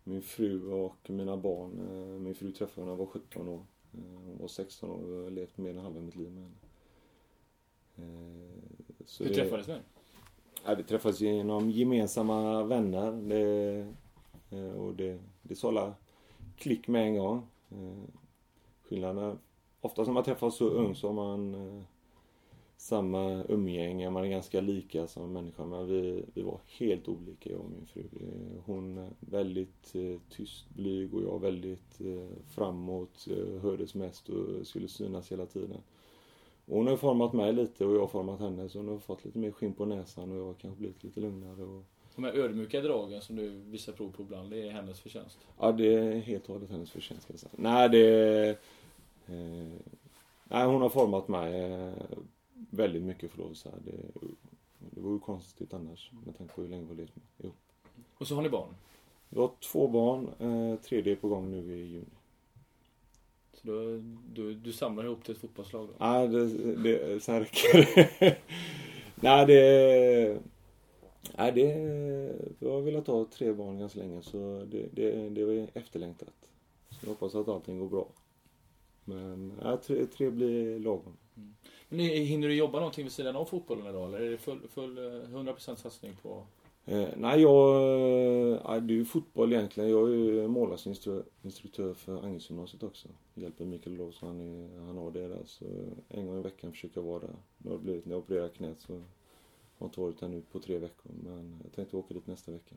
[0.04, 1.80] min fru och mina barn.
[1.90, 3.62] Eh, min fru träffade när jag var 17 år.
[3.92, 6.54] Hon var 16 år och jag har levt mer än halva mitt liv med henne.
[9.04, 9.74] Så Hur det- träffades ni?
[10.64, 13.12] Ja, vi träffades genom gemensamma vänner.
[13.12, 13.86] Det,
[14.74, 15.94] och det, det sa alla
[16.56, 17.46] klick med en gång.
[18.82, 19.38] Skillnaden
[19.82, 21.82] är, oftast när man träffas så ung så har man eh,
[22.76, 25.64] samma umgänge, man är ganska lika som människa.
[25.64, 28.00] Men vi, vi var helt olika jag och min fru.
[28.00, 33.28] Eh, Hon är väldigt eh, tyst, blyg och jag väldigt eh, framåt,
[33.62, 35.80] hördes mest och skulle synas hela tiden.
[36.66, 39.24] Och hon har format mig lite och jag har format henne så hon har fått
[39.24, 41.62] lite mer skinn på näsan och jag har kanske blivit lite lugnare.
[41.62, 41.84] Och...
[42.14, 45.38] De här ödmjuka dragen som du visar prov på ibland, det är hennes förtjänst.
[45.58, 47.52] Ja, det är helt och hållet hennes förtjänst ska jag säga.
[47.56, 48.58] Nej, det...
[49.28, 49.94] Eh...
[50.44, 51.92] Nej, hon har format mig eh,
[52.70, 53.74] väldigt mycket för lov att säga.
[53.84, 54.26] Det,
[54.78, 57.14] det vore konstigt annars med tanke på hur länge vi har levt.
[57.36, 57.50] Jo.
[58.18, 58.74] Och så har ni barn.
[59.28, 62.06] Vi har två barn, eh, tredje är på gång nu i juni.
[63.52, 64.02] Så då,
[64.34, 66.06] du, du samlar ihop till ett fotbollslag då.
[66.06, 67.88] Nej, det, det, sen räcker
[68.18, 68.36] det.
[69.14, 70.40] Nej, det...
[71.38, 71.62] Nej, det...
[72.58, 76.52] Jag har velat ha tre barn ganska länge så det, det, det var efterlängtat.
[76.90, 78.08] Så jag hoppas att allting går bra.
[79.08, 81.16] Men ja, tre, tre blir lagom.
[81.88, 84.68] Men ni, hinner du jobba någonting vid sidan av fotbollen idag eller är det full,
[84.68, 86.46] full eh, 100% satsning på...
[86.84, 87.74] Eh, nej, jag...
[88.64, 89.90] Ja, det är ju fotboll egentligen.
[89.90, 93.08] Jag är ju målvaktsinstruktör för Agnesgymnasiet också.
[93.34, 95.42] Hjälper Mikael Loos, han, är- han har det där.
[95.44, 95.64] Så
[96.08, 97.36] en gång i veckan försöker jag vara där.
[97.58, 99.00] Nu har det blivit, när jag opererade knät så har
[99.78, 101.10] jag inte varit där nu på tre veckor.
[101.24, 102.74] Men jag tänkte åka dit nästa vecka.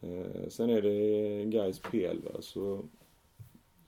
[0.00, 2.82] Eh, sen är det Gais P11 så,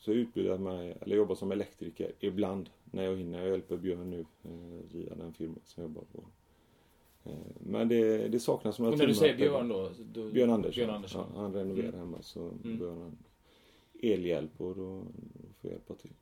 [0.06, 3.38] så jag utbildar mig, eller jobbar som elektriker ibland när jag hinner.
[3.40, 4.50] Jag hjälper Björn nu eh,
[4.92, 6.24] via den firman som jag jobbar på.
[7.30, 9.90] Eh, men det, det saknas några Och när du timmar säger Björn då?
[10.12, 10.74] då Björn Andersson.
[10.74, 11.26] Björn Andersson.
[11.34, 12.00] Ja, han renoverar Mm.
[12.00, 12.78] hemma så Mm.
[12.78, 13.16] behöver han
[14.02, 15.02] elhjälp och då,
[15.34, 16.12] då får jag hjälpa till.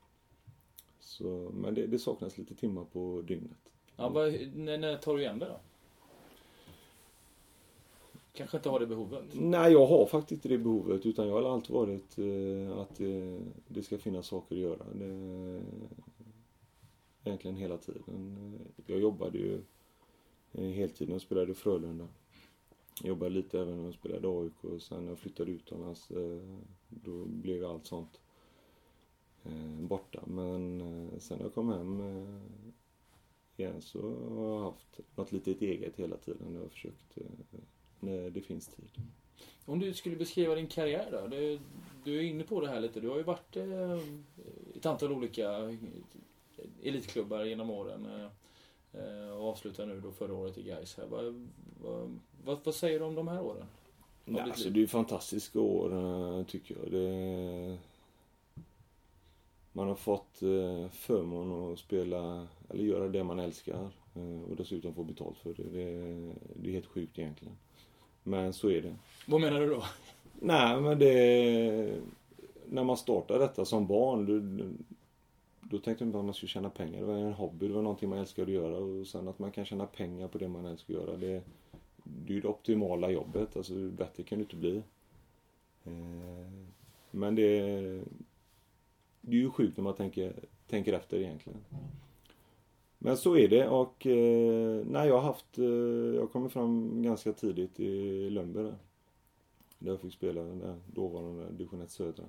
[1.01, 3.73] Så, men det, det saknas lite timmar på dygnet.
[3.97, 5.61] Ja, vad, när, när tar du igen det då?
[8.37, 9.25] Kanske inte har det behovet?
[9.33, 13.41] Nej, jag har faktiskt inte det behovet utan jag har alltid varit eh, att eh,
[13.69, 14.85] det ska finnas saker att göra.
[14.95, 15.63] Det, eh,
[17.25, 18.03] egentligen hela tiden.
[18.07, 19.61] Eh, jag jobbade ju
[20.53, 22.09] eh, heltid när jag spelade i Frölunda.
[23.01, 26.59] Jag jobbade lite även när jag spelade AIK och sen när jag flyttade utomlands eh,
[26.89, 28.21] då blev allt sånt
[29.81, 30.23] borta.
[30.27, 30.81] Men
[31.19, 32.03] sen när jag kom hem
[33.57, 36.55] igen så har jag haft något litet eget hela tiden.
[36.55, 37.19] Jag har försökt
[38.05, 38.91] när det finns tid.
[39.65, 41.27] Om du skulle beskriva din karriär då?
[41.27, 41.59] Du,
[42.05, 43.01] du är inne på det här lite.
[43.01, 43.99] Du har ju varit eh,
[44.77, 45.77] ett antal olika
[46.83, 48.07] elitklubbar genom åren.
[48.93, 51.07] Eh, och avslutar nu då förra året i Gais här.
[51.07, 51.49] Vad,
[51.83, 53.67] vad, vad, vad säger du om de här åren?
[54.25, 56.93] Nej, alltså det är fantastiska år eh, tycker jag.
[56.93, 57.79] Det,
[59.73, 64.95] man har fått eh, förmån att spela, eller göra det man älskar eh, och dessutom
[64.95, 65.63] få betalt för det.
[65.63, 66.33] det.
[66.57, 67.57] Det är helt sjukt egentligen.
[68.25, 68.95] Men så är det.
[69.27, 69.85] Vad menar du då?
[70.41, 72.01] Nej, men det...
[72.67, 74.65] När man startade detta som barn, då,
[75.61, 77.01] då tänkte man inte att man skulle tjäna pengar.
[77.01, 78.77] Det var en hobby, det var någonting man älskade att göra.
[78.77, 81.43] Och sen att man kan tjäna pengar på det man älskar att göra, det,
[82.05, 83.57] det är ju det optimala jobbet.
[83.57, 84.83] Alltså, bättre kan det inte bli.
[85.85, 86.51] Eh,
[87.11, 87.61] Men det,
[89.21, 90.33] det är ju sjukt när man tänker,
[90.69, 91.59] tänker efter egentligen.
[93.05, 95.65] Men så är det och eh, nej, jag har haft, eh,
[96.15, 98.79] jag kommer fram ganska tidigt i Lönnberg där.
[99.79, 102.25] Där jag fick spela den där dåvarande division 1 södra.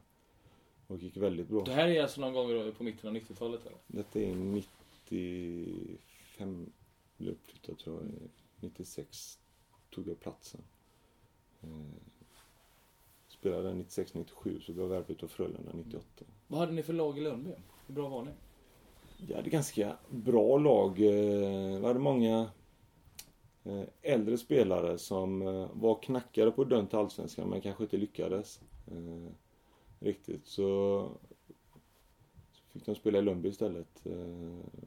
[0.87, 1.63] Och gick väldigt bra.
[1.63, 3.77] Det här är alltså någon gång på mitten av 90-talet eller?
[3.87, 6.71] Detta är 95,
[7.17, 8.11] blev uppflyttad tror jag.
[8.59, 9.39] 96
[9.89, 10.61] tog jag platsen.
[11.61, 11.69] Eh,
[13.27, 16.25] spelade 96-97 så gav Värvet och Frölunda 98.
[16.47, 17.51] Vad hade ni för lag i Lönnby?
[17.87, 18.31] Hur bra var ni?
[19.17, 20.99] Vi hade ganska bra lag.
[20.99, 22.49] Eh, vi hade många
[23.63, 28.61] eh, äldre spelare som eh, var knackade på dörren till Allsvenskan men kanske inte lyckades
[29.99, 30.47] riktigt.
[30.47, 31.09] Så
[32.73, 34.01] fick de spela i Lundby istället.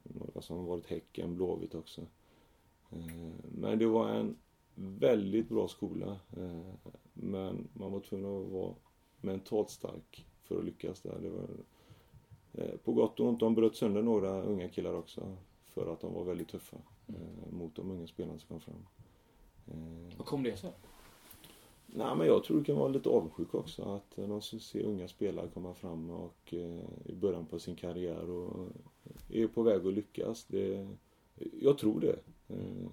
[0.03, 2.03] Några som varit Häcken, Blåvitt också.
[3.53, 4.37] Men det var en
[4.75, 6.17] väldigt bra skola.
[7.13, 8.75] Men man var tvungen att vara
[9.21, 11.19] mentalt stark för att lyckas där.
[11.23, 11.49] Det var
[12.85, 15.37] på gott och ont, de bröt sönder några unga killar också.
[15.75, 16.77] För att de var väldigt tuffa
[17.09, 18.87] eh, mot de unga spelarna som kom fram.
[19.67, 20.71] Eh, Vad kom det sig?
[21.87, 23.83] Nej, men jag tror det kan vara lite avundsjuk också.
[23.83, 28.31] Att eh, som ser unga spelare komma fram och eh, i början på sin karriär
[28.31, 28.69] och
[29.31, 30.45] är på väg att lyckas.
[30.45, 30.89] Det,
[31.61, 32.19] jag tror det.
[32.49, 32.89] Eh,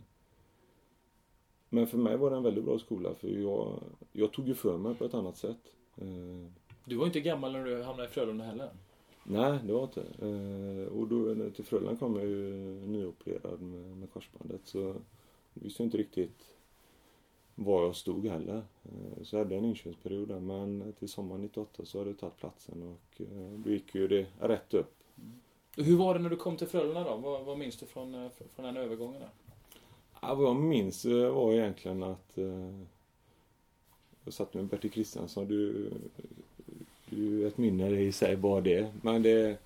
[1.69, 4.77] men för mig var det en väldigt bra skola för jag, jag tog ju för
[4.77, 5.61] mig på ett annat sätt.
[5.97, 6.49] Eh,
[6.85, 8.69] Du var inte gammal när du hamnade i Frölunda heller.
[9.25, 10.01] Nej, det var inte.
[10.01, 12.53] Eh, och då till Frölunda kom jag ju
[12.87, 14.95] nyopererad med, med korsbandet så jag
[15.53, 16.45] visste inte riktigt
[17.55, 18.63] var jag stod heller.
[18.83, 22.37] Eh, Så jag hade en inkörningsperiod där men till sommaren 98 så hade jag tagit
[22.37, 24.93] platsen och eh, då gick ju det rätt upp.
[25.77, 27.17] Hur var det när du kom till Frölunda då?
[27.17, 29.21] Vad, vad minns du från, från den övergången?
[29.21, 29.29] Där?
[30.21, 32.37] Ja, vad jag minns var egentligen att
[34.23, 35.47] jag satt med Bertil Kristiansson.
[35.47, 35.91] Du,
[37.09, 38.91] du ett minne i sig bara det.
[39.01, 39.57] Men det...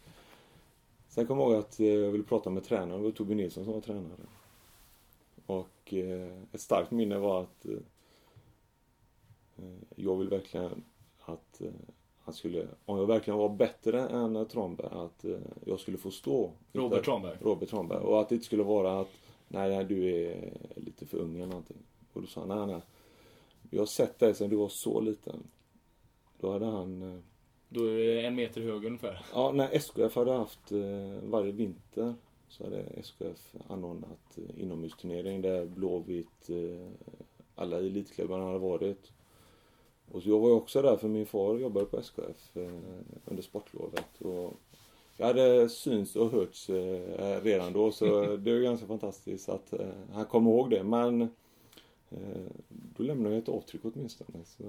[1.08, 3.02] Sen kom jag ihåg att eh, jag ville prata med tränaren.
[3.02, 4.28] Det var Tobbe Nilsson som var tränare.
[5.46, 7.78] Och eh, ett starkt minne var att eh,
[9.96, 10.84] jag vill verkligen
[11.20, 11.62] att
[12.20, 15.26] han skulle, om jag verkligen var bättre än Tranberg, att
[15.66, 16.52] jag skulle få stå.
[16.74, 17.38] Robert Tranberg.
[17.42, 18.00] Robert Tranberg.
[18.00, 19.10] Och att det inte skulle vara att
[19.48, 21.78] nej, nej, du är lite för ung eller någonting.
[22.14, 22.82] Och då sa han, nej, nej.
[23.70, 25.44] Jag har sett dig sedan du var så liten.
[26.42, 27.20] Då hade han, eh,
[27.70, 29.26] Då är det en meter hög ungefär.
[29.34, 32.14] ja, när SKF hade haft eh, varje vinter
[32.48, 36.50] så hade SKF anordnat eh, inomhusturnering där Blåvitt,
[37.56, 39.12] alla elitklubbarna hade varit.
[40.12, 42.58] Och jag var ju också där för min far jobbade på SKF
[43.26, 44.22] under sportlovet.
[44.22, 44.54] Och
[45.18, 46.70] jag hade synts och hörts
[47.42, 48.06] redan då så
[48.38, 49.74] det är ganska fantastiskt att
[50.14, 50.84] han kom ihåg det.
[50.84, 51.30] Men
[52.70, 54.46] då lämnade jag ett avtryck åtminstone.
[54.46, 54.64] Så,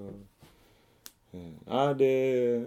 [1.31, 2.65] Eh, ja, det,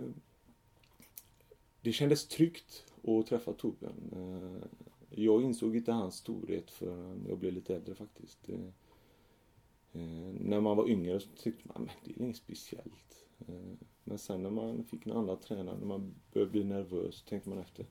[1.80, 4.10] det kändes tryggt att träffa Torbjörn.
[4.12, 4.68] Eh,
[5.10, 8.48] jag insåg inte hans storhet förrän jag blev lite äldre faktiskt.
[8.48, 8.70] Eh,
[10.40, 13.26] när man var yngre så tyckte man att det är inget speciellt.
[14.04, 17.48] Men sen när man fick en annan tränare, när man började bli nervös, så tänkte
[17.48, 17.86] man efter.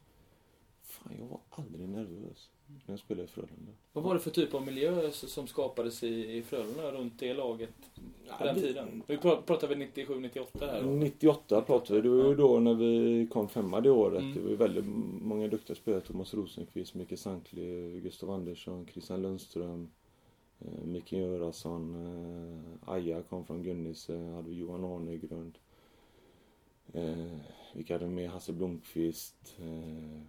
[0.81, 2.49] Fan, jag var aldrig nervös
[2.85, 3.71] jag spelade i Frölunda.
[3.93, 7.73] Vad var det för typ av miljö som skapades i, i Frölunda runt det laget
[8.39, 9.03] på den det- tiden?
[9.07, 10.89] Vi pra- pratar väl 97-98 här då?
[10.89, 12.09] 98 pratade vi.
[12.09, 14.21] Det var ju då när vi kom femma det året.
[14.21, 14.33] Mm.
[14.33, 14.85] Det var ju väldigt
[15.21, 16.01] många duktiga spelare.
[16.01, 19.89] Thomas Rosenqvist, Micke Sankli, Gustav Andersson, Christian Lundström,
[20.59, 21.95] eh, Micke Göransson,
[22.85, 25.57] eh, Aja kom från Gunnise, hade vi Johan Arnegrund.
[26.93, 27.37] Eh,
[27.73, 28.29] vilka hade vi med?
[28.29, 29.55] Hasse Blomqvist.
[29.59, 30.21] Eh,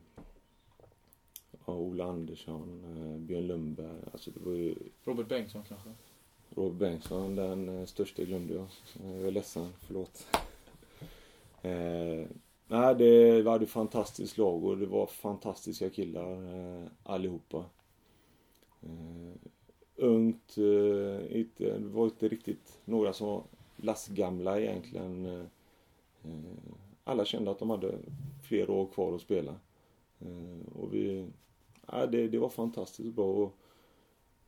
[1.67, 3.99] ja, Ola Andersson, eh, Björn Lundberg.
[4.13, 4.75] Alltså det var ju
[5.05, 5.89] Robert Bengtsson kanske?
[6.55, 8.67] Robert Bengtsson, den eh, största glömde jag.
[9.03, 10.27] Jag är ledsen, förlåt.
[11.63, 12.27] Eh,
[12.67, 17.65] nej, det hade ett fantastiskt lag och det var fantastiska killar eh, allihopa.
[18.83, 19.37] Eh,
[19.97, 23.43] ungt, eh, inte, det var inte riktigt några som var
[23.77, 25.27] lastgamla egentligen.
[25.27, 25.47] Eh,
[26.25, 26.41] eh,
[27.05, 27.99] alla kände att de hade
[28.43, 29.55] flera år kvar att spela.
[30.75, 31.27] Och vi,
[31.93, 33.25] ja, det, det var fantastiskt bra.
[33.27, 33.57] Och,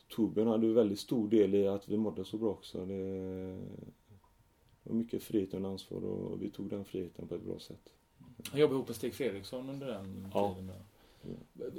[0.08, 2.86] Torbjörn hade väldigt stor del i att vi mådde så bra också.
[2.86, 3.58] Det
[4.82, 7.92] var mycket frihet och ansvar och vi tog den friheten på ett bra sätt.
[8.50, 10.54] Han jobbade ihop med Stig Fredriksson under den Ja.
[10.54, 10.72] tiden.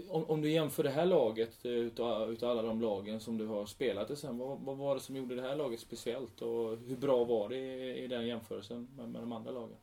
[0.10, 3.46] Om, om du jämför det här laget eh, utav, utav alla de lagen som du
[3.46, 4.38] har spelat i sen.
[4.38, 6.41] Vad, vad var det som gjorde det här laget speciellt?
[6.41, 9.78] Och hur bra var det i, i den jämförelsen med, med de andra lagen?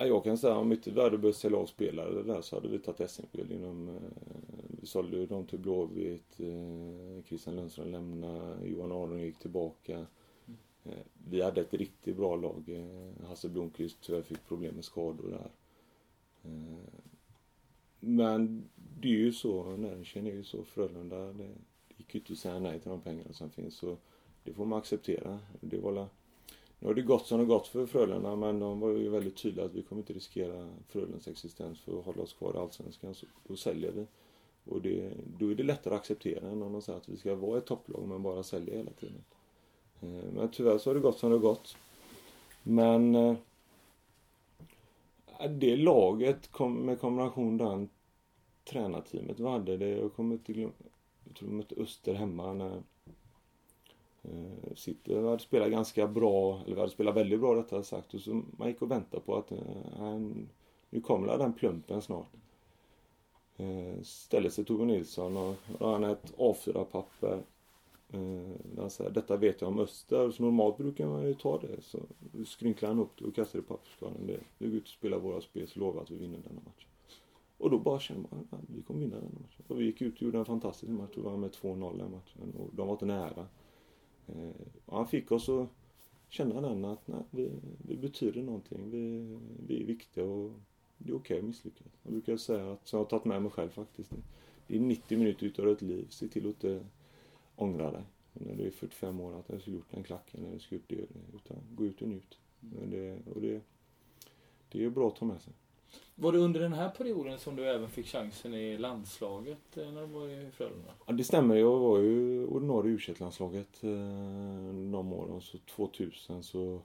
[0.00, 2.78] Ja, jag kan säga om inte hade behövt sälja av spelare där så hade vi
[2.78, 3.88] tagit SM-guld inom...
[3.88, 3.94] Eh,
[4.80, 6.40] vi sålde ju dem till Blåvitt.
[6.40, 8.66] Eh, Christian Lundström lämnade.
[8.66, 10.06] Johan Aron gick tillbaka.
[10.84, 10.92] Eh,
[11.28, 12.86] vi hade ett riktigt bra lag.
[13.28, 15.50] Hasse Blomqvist tyvärr fick problem med skador där.
[18.00, 18.68] Men
[19.00, 20.64] det är ju så, näringen är ju så.
[20.64, 21.48] Frölunda, det,
[21.96, 23.74] gick ju inte att säga nej till de pengarna som finns.
[23.74, 23.96] Så
[24.44, 25.38] det får man acceptera.
[25.60, 25.92] Det var
[26.78, 29.66] nu har det gått som det gått för Frölunda men de var ju väldigt tydliga
[29.66, 33.14] att vi kommer inte riskera Frölundas existens för att hålla oss kvar i Allsvenskan.
[33.14, 34.06] Så då säljer vi.
[34.64, 37.34] Och det, då är det lättare att acceptera än om de säger att vi ska
[37.34, 39.24] vara ett topplag men bara sälja hela tiden.
[40.00, 41.76] Eh, men tyvärr så har det gått som det har gått.
[42.62, 43.36] Men eh,
[45.40, 47.88] äh, det laget kom, med kombination den
[48.70, 50.72] tränarteamet vi hade, det, jag kommer inte glömma,
[51.24, 52.82] jag tror de mötte Öster hemma när
[54.22, 58.14] Eh, City hade spelat ganska bra, eller vi hade spelat väldigt bra rättare sagt.
[58.14, 59.58] Och så man gick och väntade på att eh,
[59.96, 60.48] han,
[60.90, 62.32] nu kommer den plumpen snart.
[63.56, 67.42] Eh, ställde sig Tove Nilsson och då har han ett A4-papper.
[68.10, 70.30] Där han säger detta vet jag om Öster.
[70.30, 71.82] Så normalt brukar man ju ta det.
[71.82, 71.98] Så
[72.46, 74.26] skrynklar han upp det och kastar det i papperskorgen.
[74.26, 76.86] Det, vi går ut och spelar våra spel så lovar att vi vinner denna match.
[77.58, 79.64] Och då bara känner man att vi kommer vinna den matchen.
[79.68, 82.54] Och vi gick ut och gjorde en fantastisk match och vann med 2-0 den matchen.
[82.58, 83.46] Och de var inte nära.
[84.28, 85.68] Eh, och han fick oss att
[86.28, 87.50] känna den att nej, vi,
[87.88, 88.90] vi betyder någonting.
[88.90, 90.52] Vi, vi är viktiga och
[90.98, 91.86] det är okej okay att misslyckas.
[92.02, 94.12] Jag brukar säga att, som jag har tagit med mig själv faktiskt.
[94.66, 96.06] Det är 90 minuter utav ett liv.
[96.10, 96.86] Se till att inte
[97.56, 98.02] ångra dig.
[98.32, 101.36] När du är 45 år att jag skulle gjort den klacken eller skulle gjort det.
[101.36, 102.38] Utan gå ut och njut.
[102.60, 103.60] Men det, och det,
[104.68, 105.52] det är bra att ta med sig.
[106.14, 110.00] Var det under den här perioden som du även fick chansen i landslaget eh, när
[110.00, 110.90] du var i Frölunda?
[111.06, 111.56] Ja, det stämmer.
[111.56, 113.90] Jag var ju ordinarie u landslaget eh,
[114.92, 115.40] de åren.
[115.40, 116.80] Så 2000 så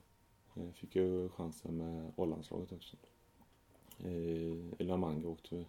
[0.54, 2.96] eh, fick jag chansen med A-landslaget också.
[4.78, 5.66] I La Manga åkte vi.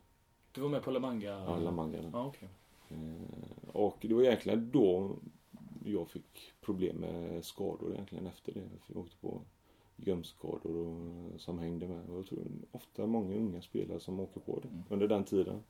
[0.52, 1.30] Du var med på La Manga?
[1.30, 2.10] Ja, La Manga.
[2.14, 2.50] Ja, okay.
[3.68, 5.16] Och det var egentligen då
[5.86, 8.70] jag fick problem med skador egentligen efter det.
[8.88, 9.42] Jag åkte på
[9.96, 12.10] gömskador och, som hängde med.
[12.10, 14.84] Och jag tror ofta många unga spelare som åker på det mm.
[14.90, 15.64] under den tiden.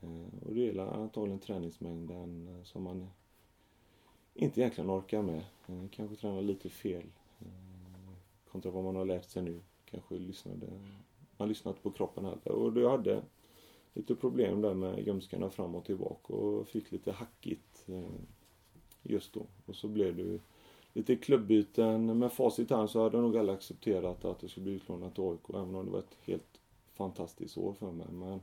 [0.00, 3.10] Eh, och det gäller antagligen träningsmängden eh, som man
[4.34, 5.44] inte egentligen orkar med.
[5.66, 7.04] Eh, kanske tränar lite fel
[8.50, 9.60] kontra vad man har lärt sig nu.
[9.84, 10.66] Kanske lyssnade,
[11.36, 12.48] man lyssnat på kroppen heller.
[12.48, 13.22] Och jag hade
[13.94, 17.86] lite problem där med ljumskarna fram och tillbaka och fick lite hackigt
[19.02, 19.46] just då.
[19.66, 20.40] Och så blev det
[20.92, 22.18] lite klubbyten.
[22.18, 25.40] Med facit hand så hade nog alla accepterat att det skulle bli utlånat till AIK
[25.48, 26.60] även om det var ett helt
[26.92, 28.06] fantastiskt år för mig.
[28.10, 28.40] Men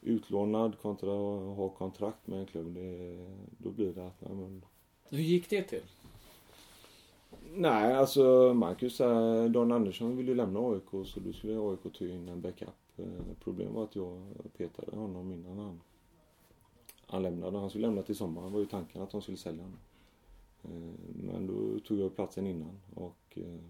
[0.00, 3.18] utlånad kontra att ha kontrakt med en klubb, det,
[3.58, 4.20] då blir det att...
[4.20, 4.64] men...
[5.10, 5.82] Hur gick det till?
[7.54, 8.98] Nej, alltså Marcus,
[9.50, 12.68] Dan Andersson ville ju lämna AIK så då skulle AIK ta in en backup.
[12.96, 13.04] Eh,
[13.44, 15.80] problemet var att jag petade honom innan han,
[17.06, 17.58] han lämnade.
[17.58, 19.78] Han skulle lämna till sommaren var ju tanken att de skulle sälja honom.
[20.70, 23.60] Eh, men då tog jag platsen innan och eh,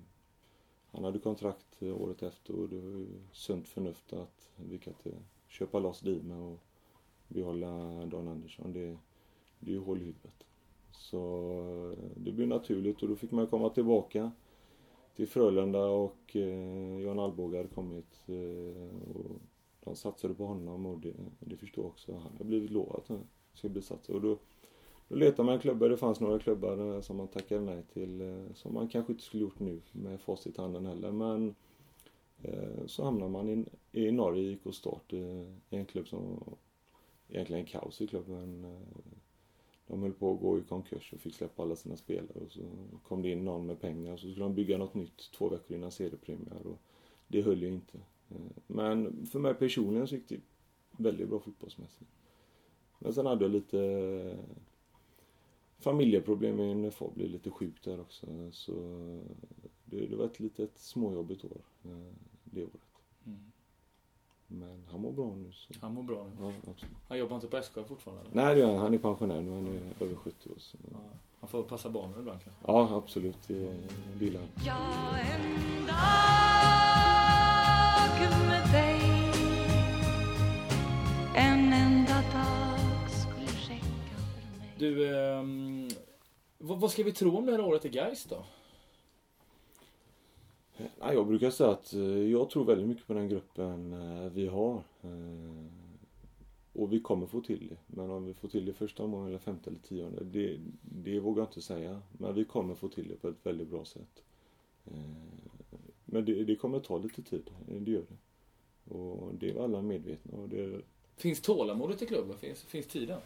[0.91, 4.93] han hade kontrakt eh, året efter och det var ju sunt förnuft att vi kan
[4.93, 6.59] inte köpa loss Dime och
[7.29, 7.69] behålla
[8.07, 8.73] Dan Andersson.
[8.73, 8.99] Det,
[9.59, 10.45] det är ju hål i huvudet.
[10.93, 14.33] Så det blev naturligt och då fick man komma tillbaka
[15.17, 19.41] till Frölunda och eh, Jan Alvbåge hade kommit eh, och
[19.85, 22.13] de satsade på honom och det, det förstår jag också.
[22.13, 24.39] Han har blivit lovad att han skulle bli satsad och då
[25.09, 25.88] då letade man klubbar.
[25.88, 28.21] Det fanns några klubbar eh, som man tackade nej till.
[28.21, 31.12] Eh, som man kanske inte skulle gjort nu med facit i handen heller.
[31.12, 31.55] Men
[32.42, 35.40] eh, så hamnar man i, i Norge, IK Start, eh,
[35.71, 36.44] i en klubb som
[37.29, 38.77] egentligen kaos i klubben.
[39.87, 42.40] De höll på att gå i konkurs och fick släppa alla sina spelare.
[42.47, 42.62] Och så
[43.09, 45.77] kom det in någon med pengar och så skulle de bygga något nytt två veckor
[45.77, 46.66] innan seriepremiär.
[46.66, 46.79] Och
[47.29, 47.99] det höll ju inte.
[48.66, 50.40] Men för mig personligen så gick det
[50.97, 52.11] väldigt bra fotbollsmässigt.
[52.99, 54.38] Men sen hade jag lite
[55.79, 58.27] familjeproblem med min far blev lite sjuk där också.
[58.53, 58.73] Så
[59.85, 61.91] det, det var ett litet småjobbigt år eh,
[62.45, 62.81] det året.
[63.27, 63.53] Mm.
[64.47, 65.53] Men han mår bra nu.
[65.53, 65.75] Så.
[65.81, 66.31] Han mår bra nu?
[66.41, 66.97] Ja, absolut.
[67.09, 68.23] Han jobbar inte på SK fortfarande?
[68.23, 68.35] Eller?
[68.45, 68.79] Nej, det gör han.
[68.79, 69.51] Han är pensionär nu.
[69.51, 70.55] Han är över 70 år.
[70.59, 70.79] Så.
[70.93, 70.99] Ja,
[71.41, 72.62] han får passa barnen ibland kanske?
[72.67, 73.49] Ja, absolut.
[73.49, 73.77] Det
[74.21, 74.49] gillar han.
[74.67, 76.09] Ja, en dag
[78.49, 79.01] med dig
[81.37, 82.68] En enda dag
[84.79, 85.43] Du, eh,
[86.59, 88.45] vad, vad ska vi tro om det här året i Gais då?
[90.77, 94.47] Ja, jag brukar säga att eh, jag tror väldigt mycket på den gruppen eh, vi
[94.47, 94.83] har.
[95.03, 95.64] Eh,
[96.73, 97.77] och vi kommer få till det.
[97.87, 101.43] Men om vi får till det första omgången eller femte eller tionde, det, det vågar
[101.43, 102.03] jag inte säga.
[102.12, 104.23] Men vi kommer få till det på ett väldigt bra sätt.
[106.05, 108.95] Men det, det kommer ta lite tid, det gör det.
[108.95, 110.81] Och det är alla medvetna och det...
[111.17, 112.38] Finns tålamodet i klubben?
[112.38, 113.21] Finns, finns tiden?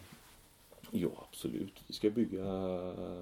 [0.95, 1.83] Ja, absolut.
[1.87, 2.43] Vi ska bygga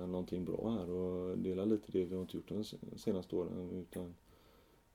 [0.08, 2.64] någonting bra här och dela lite det vi har inte gjort de
[2.98, 3.86] senaste åren.
[3.90, 4.16] Utan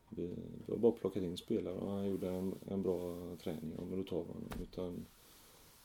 [0.09, 0.27] vi,
[0.67, 4.05] vi har bara plockat in spelare och han gjorde en, en bra träning, men då
[4.05, 4.49] tar vi honom.
[4.63, 5.07] Utan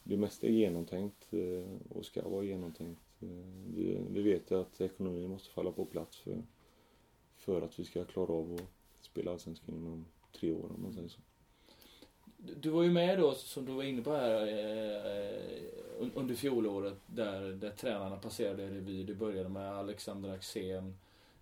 [0.03, 3.01] det mesta är genomtänkt eh, och ska vara genomtänkt.
[3.21, 3.27] Eh,
[3.75, 6.43] vi, vi vet att ekonomin måste falla på plats för,
[7.37, 10.05] för att vi ska klara av att spela Allsvenskan inom
[10.39, 11.19] tre år om man säger så.
[12.43, 17.41] Du var ju med då, som du var inne på här, eh, under fjolåret där,
[17.41, 19.03] där tränarna passerade revy.
[19.03, 20.97] Det började med Alexander Axén.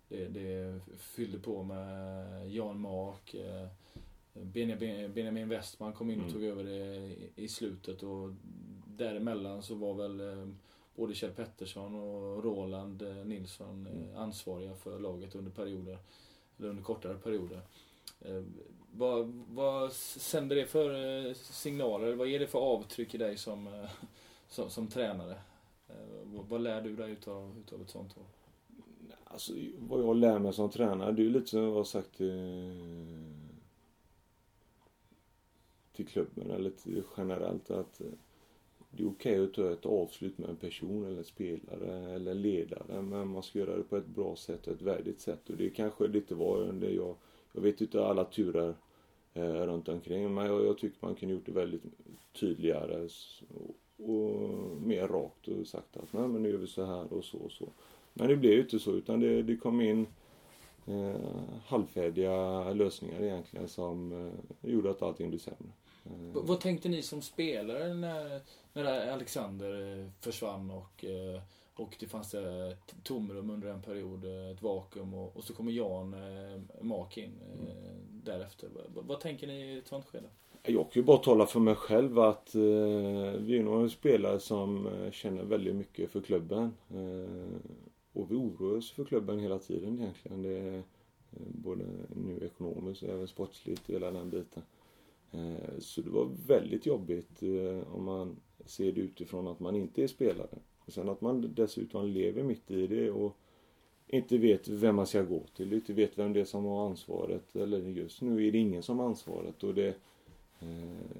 [0.08, 3.34] Det, det fyllde på med Jan Mak.
[3.34, 3.66] Eh,
[4.32, 6.34] Benjamin Westman kom in och mm.
[6.34, 8.32] tog över det i slutet och
[8.86, 10.48] däremellan så var väl eh,
[10.94, 14.16] både Kjell Pettersson och Roland Nilsson mm.
[14.16, 15.98] ansvariga för laget under perioder,
[16.58, 17.60] eller under kortare perioder.
[18.20, 18.42] Eh,
[18.92, 22.14] vad, vad sänder det för eh, signaler?
[22.14, 23.90] Vad ger det för avtryck i dig som, eh,
[24.48, 25.38] som, som tränare?
[25.88, 28.24] Eh, vad, lär du dig utav, utav ett sånt år?
[29.24, 32.72] Alltså, vad jag lär mig som tränare, det är lite som jag har sagt till,
[35.92, 38.00] till klubben eller till generellt att
[38.90, 42.42] det är okej att ta ett avslut med en person eller en spelare eller en
[42.42, 45.56] ledare men man ska göra det på ett bra sätt och ett värdigt sätt och
[45.56, 47.14] det kanske lite var under jag,
[47.52, 48.74] jag vet inte alla turer
[49.34, 51.82] eh, runt omkring men jag, jag tycker man kunde gjort det väldigt
[52.40, 53.08] tydligare
[53.48, 53.76] och,
[54.10, 54.40] och
[54.80, 57.52] mer rakt och sagt att nej men nu gör vi så här och så och
[57.52, 57.68] så.
[58.14, 60.06] Men det blev ju inte så utan det, det kom in
[60.86, 61.16] eh,
[61.66, 64.12] halvfärdiga lösningar egentligen som
[64.62, 65.72] eh, gjorde att allting blev sämre.
[66.04, 66.12] Eh.
[66.12, 68.40] V- vad tänkte ni som spelare när,
[68.72, 71.40] när Alexander eh, försvann och, eh,
[71.82, 75.72] och det fanns ett tomrum under en period, eh, ett vakuum och, och så kommer
[75.72, 76.14] Jan
[76.80, 77.32] Mak in
[78.24, 78.68] därefter.
[78.68, 80.26] V- vad tänker ni i ett sånt skede?
[80.62, 82.60] Jag kan ju bara tala för mig själv att eh,
[83.40, 86.74] vi är några spelare som eh, känner väldigt mycket för klubben.
[86.90, 87.60] Eh,
[88.12, 90.42] och vi oroar oss för klubben hela tiden egentligen.
[90.42, 90.82] Det är, eh,
[91.48, 91.84] både
[92.16, 94.62] nu ekonomiskt och även sportsligt, hela den biten.
[95.32, 100.02] Eh, så det var väldigt jobbigt eh, om man ser det utifrån att man inte
[100.02, 100.58] är spelare.
[100.90, 103.36] Och sen att man dessutom lever mitt i det och
[104.06, 107.56] inte vet vem man ska gå till, inte vet vem det är som har ansvaret.
[107.56, 109.64] Eller just nu är det ingen som har ansvaret.
[109.64, 109.88] Och det,
[110.60, 111.16] eh,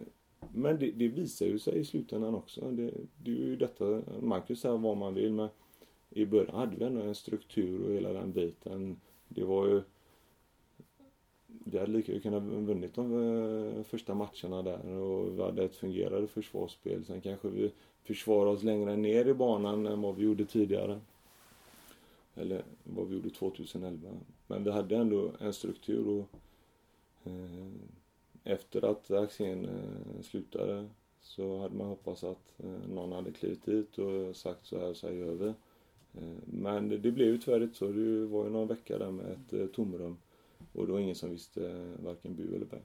[0.54, 2.70] men det, det visar ju sig i slutändan också.
[2.70, 2.90] Det,
[3.22, 5.48] det är ju detta, man kan ju säga vad man vill men
[6.10, 9.00] i början hade vi ändå en struktur och hela den biten.
[9.28, 9.82] Det var ju
[11.46, 13.12] vi hade lika gärna kunnat vunnit de
[13.76, 17.04] eh, första matcherna där och vi hade ett fungerande försvarsspel.
[17.04, 17.72] Sen kanske vi
[18.04, 21.00] försvara oss längre ner i banan än vad vi gjorde tidigare.
[22.34, 24.08] Eller vad vi gjorde 2011.
[24.46, 26.28] Men vi hade ändå en struktur och
[27.30, 27.68] eh,
[28.44, 30.88] efter att Axén eh, slutade
[31.22, 35.06] så hade man hoppats att eh, någon hade klivit dit och sagt så här, så
[35.06, 35.48] här gör vi.
[36.14, 37.86] Eh, men det, det blev ju tyvärr inte så.
[37.86, 40.16] Det var ju någon vecka där med ett eh, tomrum.
[40.72, 42.78] Och det var ingen som visste eh, varken bu eller bä.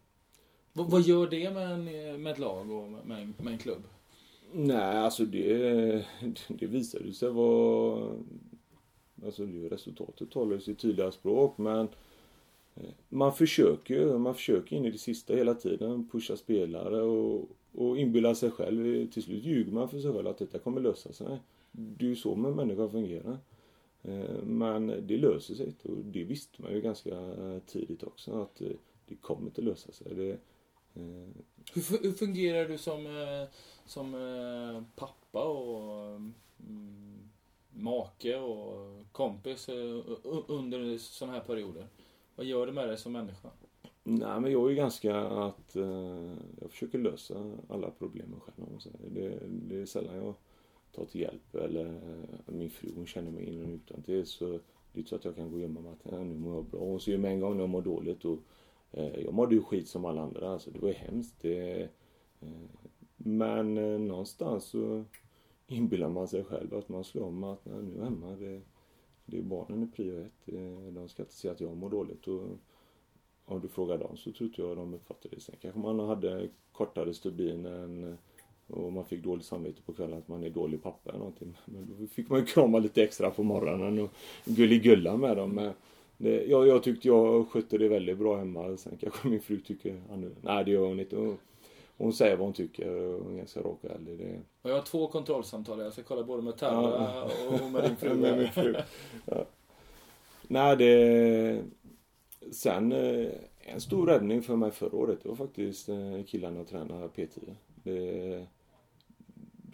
[0.74, 1.84] Vad, vad gör det med, en,
[2.24, 3.84] med ett lag och med en, med en klubb?
[4.58, 6.06] Nej, alltså det,
[6.48, 8.16] det visade sig vara...
[9.26, 11.88] Alltså det resultatet talar ju sitt tydliga språk men
[12.76, 17.98] eh, man försöker man försöker in i det sista hela tiden pusha spelare och, och
[17.98, 19.08] inbilla sig själv.
[19.08, 21.40] Till slut ljuger man för sig själv att detta kommer lösa sig.
[21.72, 23.38] Det är ju så med människor fungerar.
[24.02, 27.16] Eh, men det löser sig inte och det visste man ju ganska
[27.66, 28.68] tidigt också att eh,
[29.08, 30.16] det kommer inte lösa sig.
[30.16, 30.40] Det,
[31.74, 33.48] hur, hur fungerar du som, eh,
[33.86, 36.10] som eh, pappa och
[36.60, 37.30] mm,
[37.70, 40.02] make och kompis eh,
[40.48, 41.88] under sådana här perioder?
[42.36, 43.50] Vad gör det med dig som människa?
[44.04, 48.68] Nej, men jag är ganska att eh, jag försöker lösa alla problemen själv.
[48.68, 48.98] om man säger.
[49.10, 50.34] Det, det är sällan jag
[50.92, 54.46] tar till hjälp eller eh, min fru hon känner mig in och utan till så
[54.96, 56.56] det är inte så att jag kan gå och gömma mig att äh, nu mår
[56.56, 56.80] jag bra.
[56.80, 58.40] Hon ser ju med en gång när jag mår dåligt och
[58.98, 60.50] Eh, jag mådde ju skit som alla andra.
[60.50, 61.36] Alltså, det var ju hemskt.
[61.42, 61.82] Det,
[62.42, 62.48] eh,
[63.18, 65.04] men eh, någonstans så
[65.68, 68.32] inbillar man sig själv att man slår om att "Nej, nu är hemma.
[68.36, 68.62] Det,
[69.26, 70.56] det är barnen i prio ett.
[70.96, 72.28] De ska inte se att jag mår dåligt.
[72.28, 72.42] Och,
[73.46, 75.40] om du frågar dem så tror inte jag de uppfattar det.
[75.40, 78.18] Sen kanske man hade kortare stubin än
[78.68, 81.58] och man fick dåligt samvete på kvällen att man är dålig pappa eller någonting.
[81.66, 84.10] Men då fick man ju krama lite extra på morgonen och
[84.46, 85.72] gulligulla med dem.
[86.18, 88.78] Det, jag, jag tyckte jag skötte det väldigt bra hemma.
[88.78, 90.40] Sen kanske min fru tycker annorlunda.
[90.42, 91.36] Nej det gör hon inte.
[91.98, 94.18] Hon, säger vad hon tycker och hon är ganska rak och ärlig.
[94.18, 95.80] Det, Och jag har två kontrollsamtal.
[95.80, 98.14] Jag ska kolla både med Terra och med din fru.
[98.16, 98.76] med min fru.
[99.26, 99.46] Ja.
[100.48, 101.62] Nej, det...
[102.52, 103.28] Sen, eh,
[103.60, 107.56] en stor räddning för mig förra året, det var faktiskt eh, killarna och träna P10.
[107.84, 108.46] Det,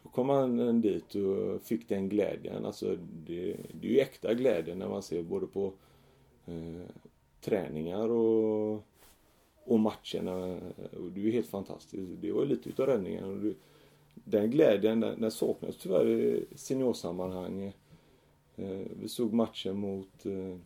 [0.04, 2.66] då kom man dit och fick den glädjen.
[2.66, 5.74] Alltså, det, det är ju äkta glädje när man ser både på
[6.46, 6.82] eh,
[7.42, 8.84] träningar och,
[9.64, 10.60] och matcherna.
[10.98, 12.22] Och det är helt fantastiskt.
[12.22, 13.24] Det var ju lite utav räddningen.
[13.24, 13.54] Och det,
[14.14, 17.74] den glädjen, den, den saknas tyvärr i seniorsammanhang.
[18.56, 20.58] Eh, vi såg matchen mot, eh,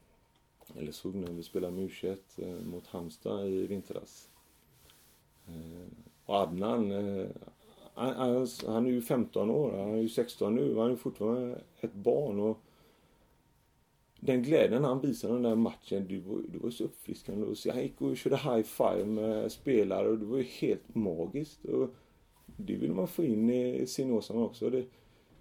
[0.79, 4.29] eller såg när vi spelade med U21 eh, mot Halmstad i vintras.
[5.47, 5.87] Eh,
[6.25, 7.27] och Adnan, eh,
[7.93, 11.61] han, han, han är ju 15 år, han är ju 16 nu, han är fortfarande
[11.81, 12.39] ett barn.
[12.39, 12.59] och
[14.25, 17.71] den glädjen han visade den där matchen, det var, det var så uppfriskande att se.
[17.71, 21.65] Han gick och körde high five med spelare och det var ju helt magiskt.
[21.65, 21.89] Och
[22.57, 24.69] det vill man få in i seniorsammanhang också.
[24.69, 24.85] Det,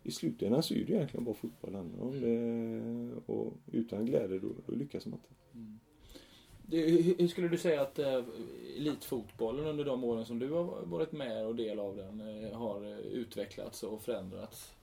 [0.03, 2.21] I slutändan så är det egentligen bara fotboll handlar om.
[2.21, 5.35] Det, och utan glädje då, då lyckas man inte.
[6.67, 6.81] Det,
[7.19, 8.25] hur, skulle du säga att eh,
[8.77, 12.97] elitfotbollen under de åren som du har varit med och del av den eh, har
[13.13, 14.75] utvecklats och förändrats?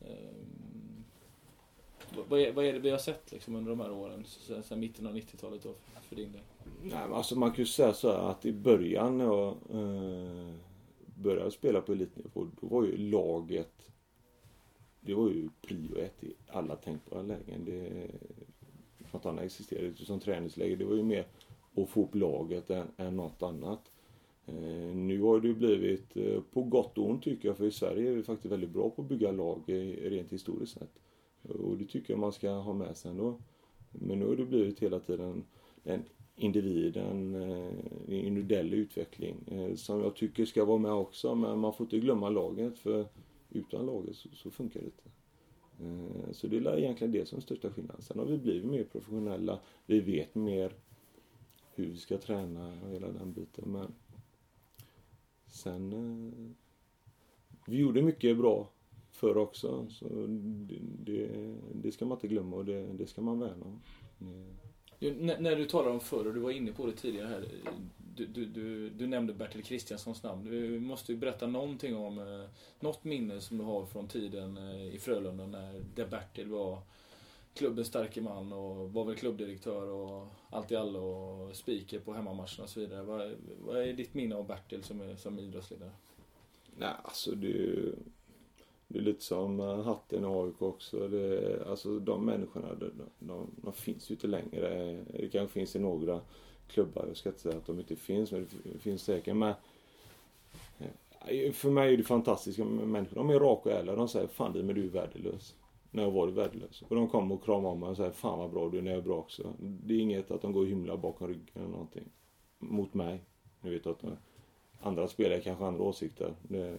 [0.00, 0.32] Eh,
[2.28, 4.80] vad- är, vad är det vi har sett liksom, under de här åren, sen, sen
[4.80, 5.74] mitten av 90-talet då,
[6.08, 6.40] för din del?
[6.82, 10.54] Nej, men alltså man kan ju säga så här att i början när jag eh,
[11.14, 13.72] började spela på elitnivå, då var ju laget
[15.04, 17.64] det var ju prio ett i alla tänkbara lägen.
[17.64, 18.10] Det,
[19.12, 20.76] något annat existerade inte som träningsläge.
[20.76, 21.26] Det var ju mer
[21.76, 23.90] att få upp laget än, än något annat.
[24.46, 24.54] Eh,
[24.94, 28.10] nu har det ju blivit, eh, på gott och ont tycker jag, för i Sverige
[28.10, 30.98] är vi faktiskt väldigt bra på att bygga lag eh, rent historiskt sett.
[31.42, 33.38] Och det tycker jag man ska ha med sig ändå.
[33.90, 35.44] Men nu har det blivit hela tiden
[35.82, 36.02] den
[36.36, 37.68] individen, eh,
[38.06, 41.34] en individuell utveckling eh, som jag tycker ska vara med också.
[41.34, 43.06] Men man får inte glömma laget för
[43.50, 45.10] utan laget så, så funkar det inte.
[45.80, 48.02] Eh, så det är egentligen det som är största skillnaden.
[48.02, 49.60] Sen har vi blivit mer professionella.
[49.86, 50.72] Vi vet mer
[51.74, 53.64] hur vi ska träna och hela den biten.
[53.72, 53.92] Men
[55.52, 56.54] Sen...
[57.66, 58.68] Vi gjorde mycket bra
[59.12, 59.86] förr också.
[59.90, 60.08] Så
[61.04, 61.28] det,
[61.74, 63.80] det, ska man inte glömma och det, det ska man värna om.
[65.38, 67.48] när du talar om förr, och du var inne på det tidigare här.
[68.16, 70.44] Du, du, du, du nämnde Bertil Kristianssons namn.
[70.44, 72.48] Du måste ju berätta någonting om eh,
[72.80, 76.78] något minne som du har från tiden eh, i Frölunda när där Bertil var
[77.54, 82.62] klubbens starke man och var väl klubbdirektör och allt i allo och speaker på hemmamatcherna
[82.62, 83.02] och så vidare.
[83.02, 83.34] Vad,
[83.66, 85.90] vad är ditt minne av Bertil som, som idrottsledare?
[86.76, 87.94] Nej, alltså det
[88.92, 91.08] det är lite som eh, hatten i AIK också.
[91.08, 94.96] Det, alltså de människorna, de, de, de, finns ju inte längre.
[95.12, 96.20] Det kanske finns i några
[96.68, 97.04] klubbar.
[97.08, 99.36] Jag ska inte säga att de inte finns, men det finns säkert.
[99.36, 99.54] Men
[100.78, 103.16] eh, för mig är det fantastiska med människor.
[103.16, 103.96] De är raka och ärliga.
[103.96, 105.54] De säger fan du, men du är värdelös
[105.92, 106.82] när jag var värdelös.
[106.88, 108.90] Och de kommer och kramar om mig och säger Fan vad bra du är, när
[108.90, 109.52] jag är bra också.
[109.58, 112.04] Det är inget att de går och hymlar bakom ryggen eller någonting.
[112.58, 113.24] Mot mig.
[113.60, 114.10] Ni vet att eh,
[114.80, 116.34] andra spelare kanske har andra åsikter.
[116.42, 116.78] Det,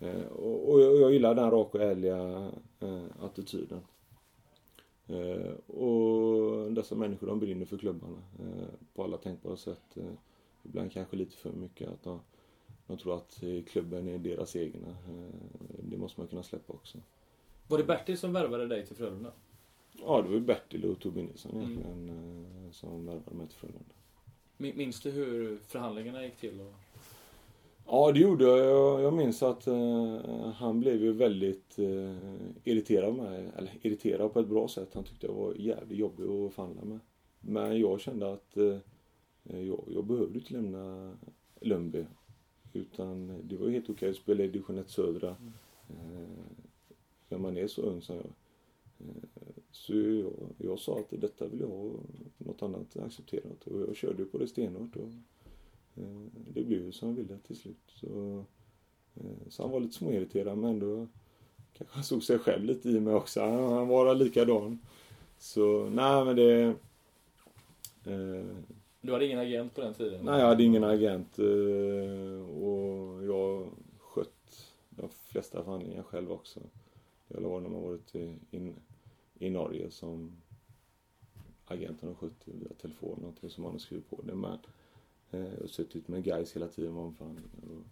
[0.00, 3.80] eh, och, och jag, gillar den raka och ärliga eh, attityden.
[5.06, 9.96] Eh, och dessa människor de brinner för klubbarna eh, på alla tänkbara sätt.
[9.96, 10.12] Eh,
[10.62, 11.88] ibland kanske lite för mycket.
[11.88, 12.20] att de,
[12.86, 14.88] de tror att klubben är deras egna.
[14.88, 15.34] Eh,
[15.82, 16.98] det måste man kunna släppa också.
[17.68, 19.32] Var det Bertil som värvade dig till Frölunda?
[19.92, 21.64] Ja, det var Bertil och Tobbe Nilsson mm.
[21.64, 22.72] egentligen mm.
[22.72, 23.94] som värvade mig till Frölunda.
[24.56, 26.60] Minns du hur förhandlingarna gick till?
[26.60, 26.74] Och...
[27.88, 29.02] Ja, det gjorde jag.
[29.02, 30.18] Jag minns att eh,
[30.54, 32.16] han blev ju väldigt eh,
[32.64, 33.50] irriterad med mig.
[33.56, 34.88] Eller irriterad på ett bra sätt.
[34.94, 36.98] Han tyckte jag var jävligt jobbig att förhandla med.
[37.40, 38.78] Men jag kände att eh,
[39.42, 41.12] jag, jag behövde inte lämna
[41.60, 42.04] Lundby.
[42.72, 45.28] Utan det var helt okej att spela i division 1 södra.
[45.88, 46.28] Eh,
[47.28, 48.24] När man är så ung som jag.
[48.98, 49.22] Eh,
[49.70, 51.90] så jag, jag sa att detta vill jag ha,
[52.38, 53.66] något annat accepterat.
[53.66, 54.96] Och jag körde på det stenhårt.
[54.96, 55.08] Och,
[56.34, 57.76] det blev ju som jag ville till slut.
[57.86, 58.44] Så,
[59.14, 61.06] eh, så han var lite småirriterad men ändå
[61.72, 63.40] kanske han såg sig själv lite i mig också.
[63.40, 64.78] Han, han var likadan.
[65.38, 66.62] Så nej men det...
[68.04, 68.46] Eh,
[69.00, 70.24] du hade ingen agent på den tiden?
[70.24, 71.38] Nej, jag hade ingen agent.
[72.48, 73.68] och jag
[73.98, 76.60] skött de flesta förhandlingar själv också.
[77.28, 78.34] Eller var när man varit i,
[79.38, 80.36] i, Norge som
[81.64, 84.58] agenten har skött via telefon någonting som man har skrivit på det med.
[85.30, 87.40] Jag och suttit med guys hela tiden var fan.
[87.62, 87.86] Och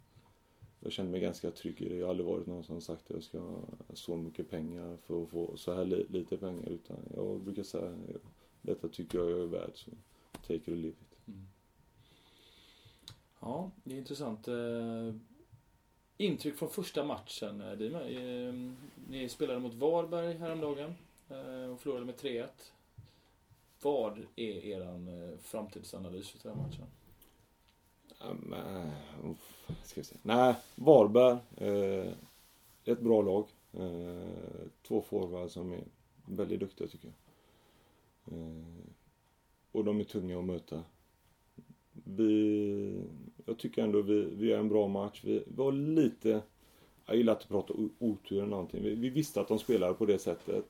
[0.79, 1.95] jag kände mig ganska trygg i det.
[1.95, 3.63] Jag har aldrig varit någon som sagt att jag ska ha
[3.93, 6.69] så mycket pengar för att få så här li, lite pengar.
[6.69, 7.97] Utan jag brukar säga
[8.61, 9.91] detta tycker jag jag är värd så
[10.31, 11.27] take it or leave it.
[11.27, 11.47] Mm.
[13.39, 14.47] Ja, det är intressant.
[14.47, 15.15] Eh,
[16.17, 17.99] intryck från första matchen, eh, Dima.
[19.09, 20.95] Ni spelade mot Varberg häromdagen
[21.73, 22.71] och förlorade med 3-1.
[23.81, 26.85] Vad är er framtidsanalys för den här matchen?
[28.29, 29.35] Um, uh,
[29.83, 30.15] ska vi se.
[30.21, 31.37] Nej, Varberg.
[31.61, 32.13] Uh,
[32.85, 33.45] ett bra lag.
[33.79, 35.83] Uh, två forwards som är
[36.25, 37.15] väldigt duktiga tycker jag.
[38.27, 38.87] Eh,
[39.71, 40.83] och de är tunga att möta.
[42.03, 43.01] Vi,
[43.45, 45.21] jag tycker ändå vi, vi gör en bra match.
[45.23, 46.41] Vi var lite,
[47.05, 48.83] jag gillar inte att prata otur eller någonting.
[48.83, 50.65] Vi, vi, visste att de spelade på det sättet.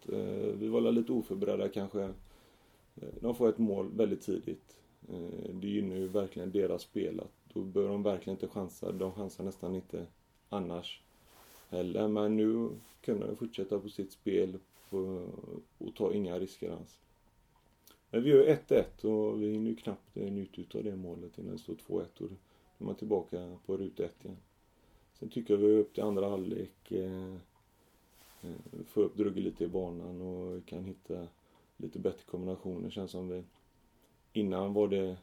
[0.53, 2.13] Vi var lite oförberedda kanske.
[3.19, 4.77] De får ett mål väldigt tidigt.
[5.09, 7.21] Eh, det gynnar ju verkligen deras spel.
[7.53, 8.91] Då behöver de verkligen inte chansa.
[8.91, 10.05] De chansar nästan inte
[10.49, 11.01] annars
[11.69, 12.07] heller.
[12.07, 12.69] Men nu
[13.01, 14.59] kunde de fortsätta på sitt spel
[15.77, 16.99] och ta inga risker alls.
[18.09, 21.51] Men vi gör 1-1 och vi hinner ju knappt eh, njuta av det målet innan
[21.51, 22.25] det står 2-1 och då
[22.79, 24.37] är man tillbaka på ruta 1 igen.
[25.13, 26.91] Sen tycker jag vi är upp till andra halvlek.
[26.91, 27.35] Eh,
[28.41, 31.27] eh får upp Drugge lite i banan och kan hitta
[31.77, 33.43] lite bättre kombinationer känns som vi.
[34.36, 35.17] Innan var det,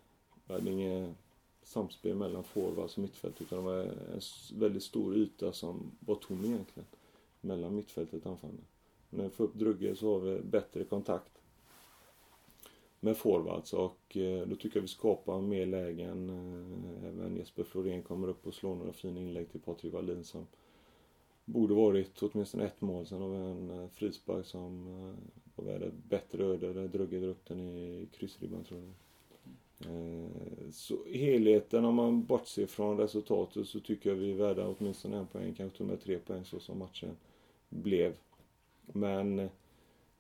[0.47, 1.17] vi hade inget
[1.63, 4.21] samspel mellan forwards och mittfält utan det var en
[4.59, 6.87] väldigt stor yta som var tom egentligen.
[7.41, 8.61] Mellan mittfältet och anfallarna.
[9.11, 11.43] När vi får upp Drugge så har vi bättre kontakt
[13.01, 16.31] med forwards och eh, då tycker jag vi skapar mer lägen.
[16.31, 20.47] Eh, även Jesper Florén kommer upp och slår några fina inlägg till Patrik Wallin som
[21.45, 23.07] borde varit åtminstone ett mål.
[23.07, 25.15] Sen har vi en eh, frispark som eh,
[25.55, 28.93] var värd ett bättre öde där Drugge drar upp den i kryssribban tror jag.
[29.91, 35.17] Eh, så helheten, om man bortser från resultatet, så tycker jag vi är värda åtminstone
[35.17, 37.17] en poäng, kanske till och med tre poäng så som matchen
[37.69, 38.13] blev.
[38.87, 39.49] Men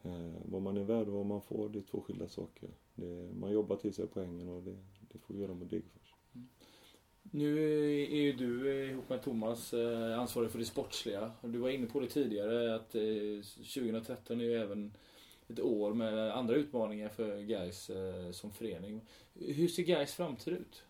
[0.02, 2.68] Eh, vad man är värd och vad man får, det är två skilda saker.
[2.94, 4.76] Det, man jobbar till sig poängen och det,
[5.12, 6.01] det får vi göra med Degerfors.
[7.34, 7.58] Nu
[8.02, 11.32] är ju du eh, ihop med Thomas eh, ansvarig för det sportsliga.
[11.40, 13.02] Du var inne på det tidigare att eh,
[13.74, 14.92] 2013 är ju även
[15.48, 17.90] ett år med andra utmaningar för Gais
[18.32, 19.00] som förening.
[19.34, 20.82] Hur ser Gais framtid ut?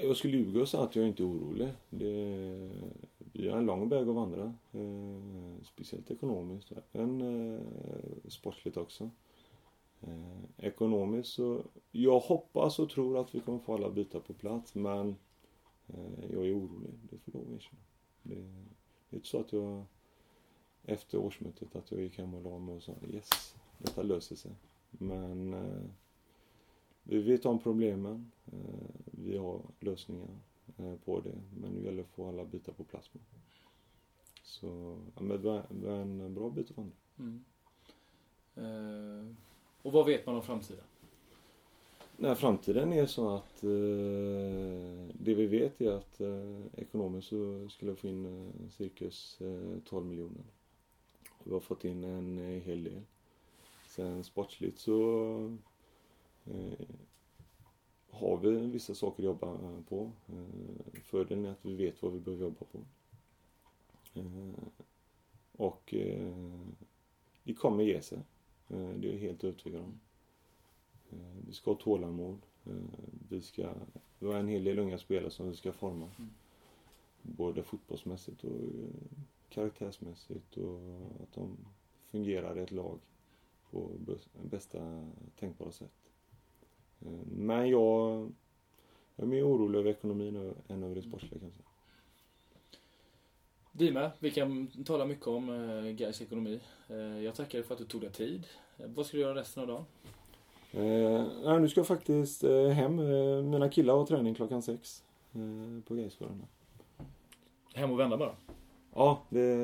[0.00, 1.68] Jag skulle ljuga och säga att jag inte är orolig.
[1.90, 2.70] Det,
[3.32, 4.54] vi har en lång väg att vandra.
[5.64, 7.60] Speciellt ekonomiskt, men
[8.28, 9.10] sportsligt också.
[10.02, 14.74] Eh, ekonomiskt så, jag hoppas och tror att vi kommer få alla bitar på plats
[14.74, 15.16] men
[15.86, 17.82] eh, jag är orolig, det får jag erkänna.
[18.22, 18.40] Det, det
[19.10, 19.84] är inte så att jag
[20.84, 24.52] efter årsmötet att jag gick hem och la mig och sa yes, detta löser sig.
[24.90, 25.90] Men eh,
[27.02, 28.32] vi vet om problemen.
[28.52, 30.28] Eh, vi har lösningar
[30.76, 31.38] eh, på det.
[31.60, 33.10] Men nu gäller det att få alla bitar på plats.
[33.14, 33.22] Med.
[34.42, 37.22] Så ja, men det var en bra bit av det.
[37.22, 37.44] Mm.
[38.54, 39.34] Eh,
[39.86, 40.84] och vad vet man om framtiden?
[42.16, 47.90] Nej, framtiden är så att eh, det vi vet är att eh, ekonomiskt så skulle
[47.90, 50.44] jag få in eh, cirkus eh, 12 miljoner.
[51.44, 53.02] Vi har fått in en eh, hel del.
[53.86, 55.32] Sen sportsligt så
[56.44, 56.86] eh,
[58.10, 60.10] har vi vissa saker att jobba eh, på.
[60.28, 62.78] Eh, fördelen är att vi vet vad vi behöver jobba på.
[64.14, 64.64] Eh,
[65.52, 66.32] och eh,
[67.44, 68.18] det kommer ge sig.
[68.68, 70.00] Det är jag helt övertygad om.
[71.46, 72.38] Vi ska ha tålamod.
[73.28, 73.74] Vi ska,
[74.18, 76.10] vi har en hel del unga spelare som vi ska forma.
[76.18, 76.30] Mm.
[77.22, 78.60] Både fotbollsmässigt och
[79.48, 80.80] karaktärsmässigt och
[81.22, 81.56] att de
[82.06, 82.98] fungerar i ett lag
[83.70, 83.90] på
[84.42, 86.10] bästa tänkbara sätt.
[87.00, 88.32] Eh, men jag,
[89.16, 91.62] jag är mer orolig över ekonomin än över det sportsliga kanske.
[93.78, 94.10] Vi med.
[94.18, 96.60] Vi kan tala mycket om eh, Gais ekonomi.
[96.88, 98.46] Eh, jag tackar för att du tog dig tid.
[98.76, 99.84] Vad ska du göra resten av dagen?
[100.72, 102.96] Eh, nu ska jag faktiskt eh, hem.
[103.50, 105.02] Mina killar har träning klockan sex
[105.32, 106.42] eh, på Gaisgården.
[107.74, 108.32] Hem och vända bara?
[108.94, 109.56] Ja, det,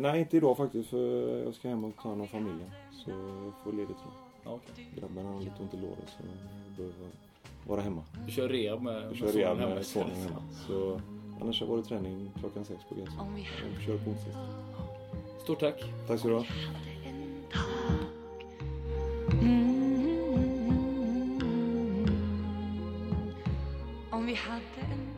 [0.00, 2.70] nej inte idag faktiskt för jag ska hem och ta hand om familjen.
[2.92, 3.96] Så jag får ledigt
[4.44, 4.54] idag.
[4.54, 4.84] Okay.
[4.96, 7.10] Grabbarna har lite ont i låret så jag behöver
[7.66, 8.02] vara hemma.
[8.26, 10.42] Du kör rehab med, Jag kör rehab med sonen hemma.
[10.66, 11.00] Så
[11.40, 13.10] annars jag varit träning klockan sex på GS.
[13.76, 14.30] Jag kör på onsdag.
[15.42, 15.84] Stort tack.
[16.06, 16.44] Tack så du ha.
[24.10, 25.09] Om vi hade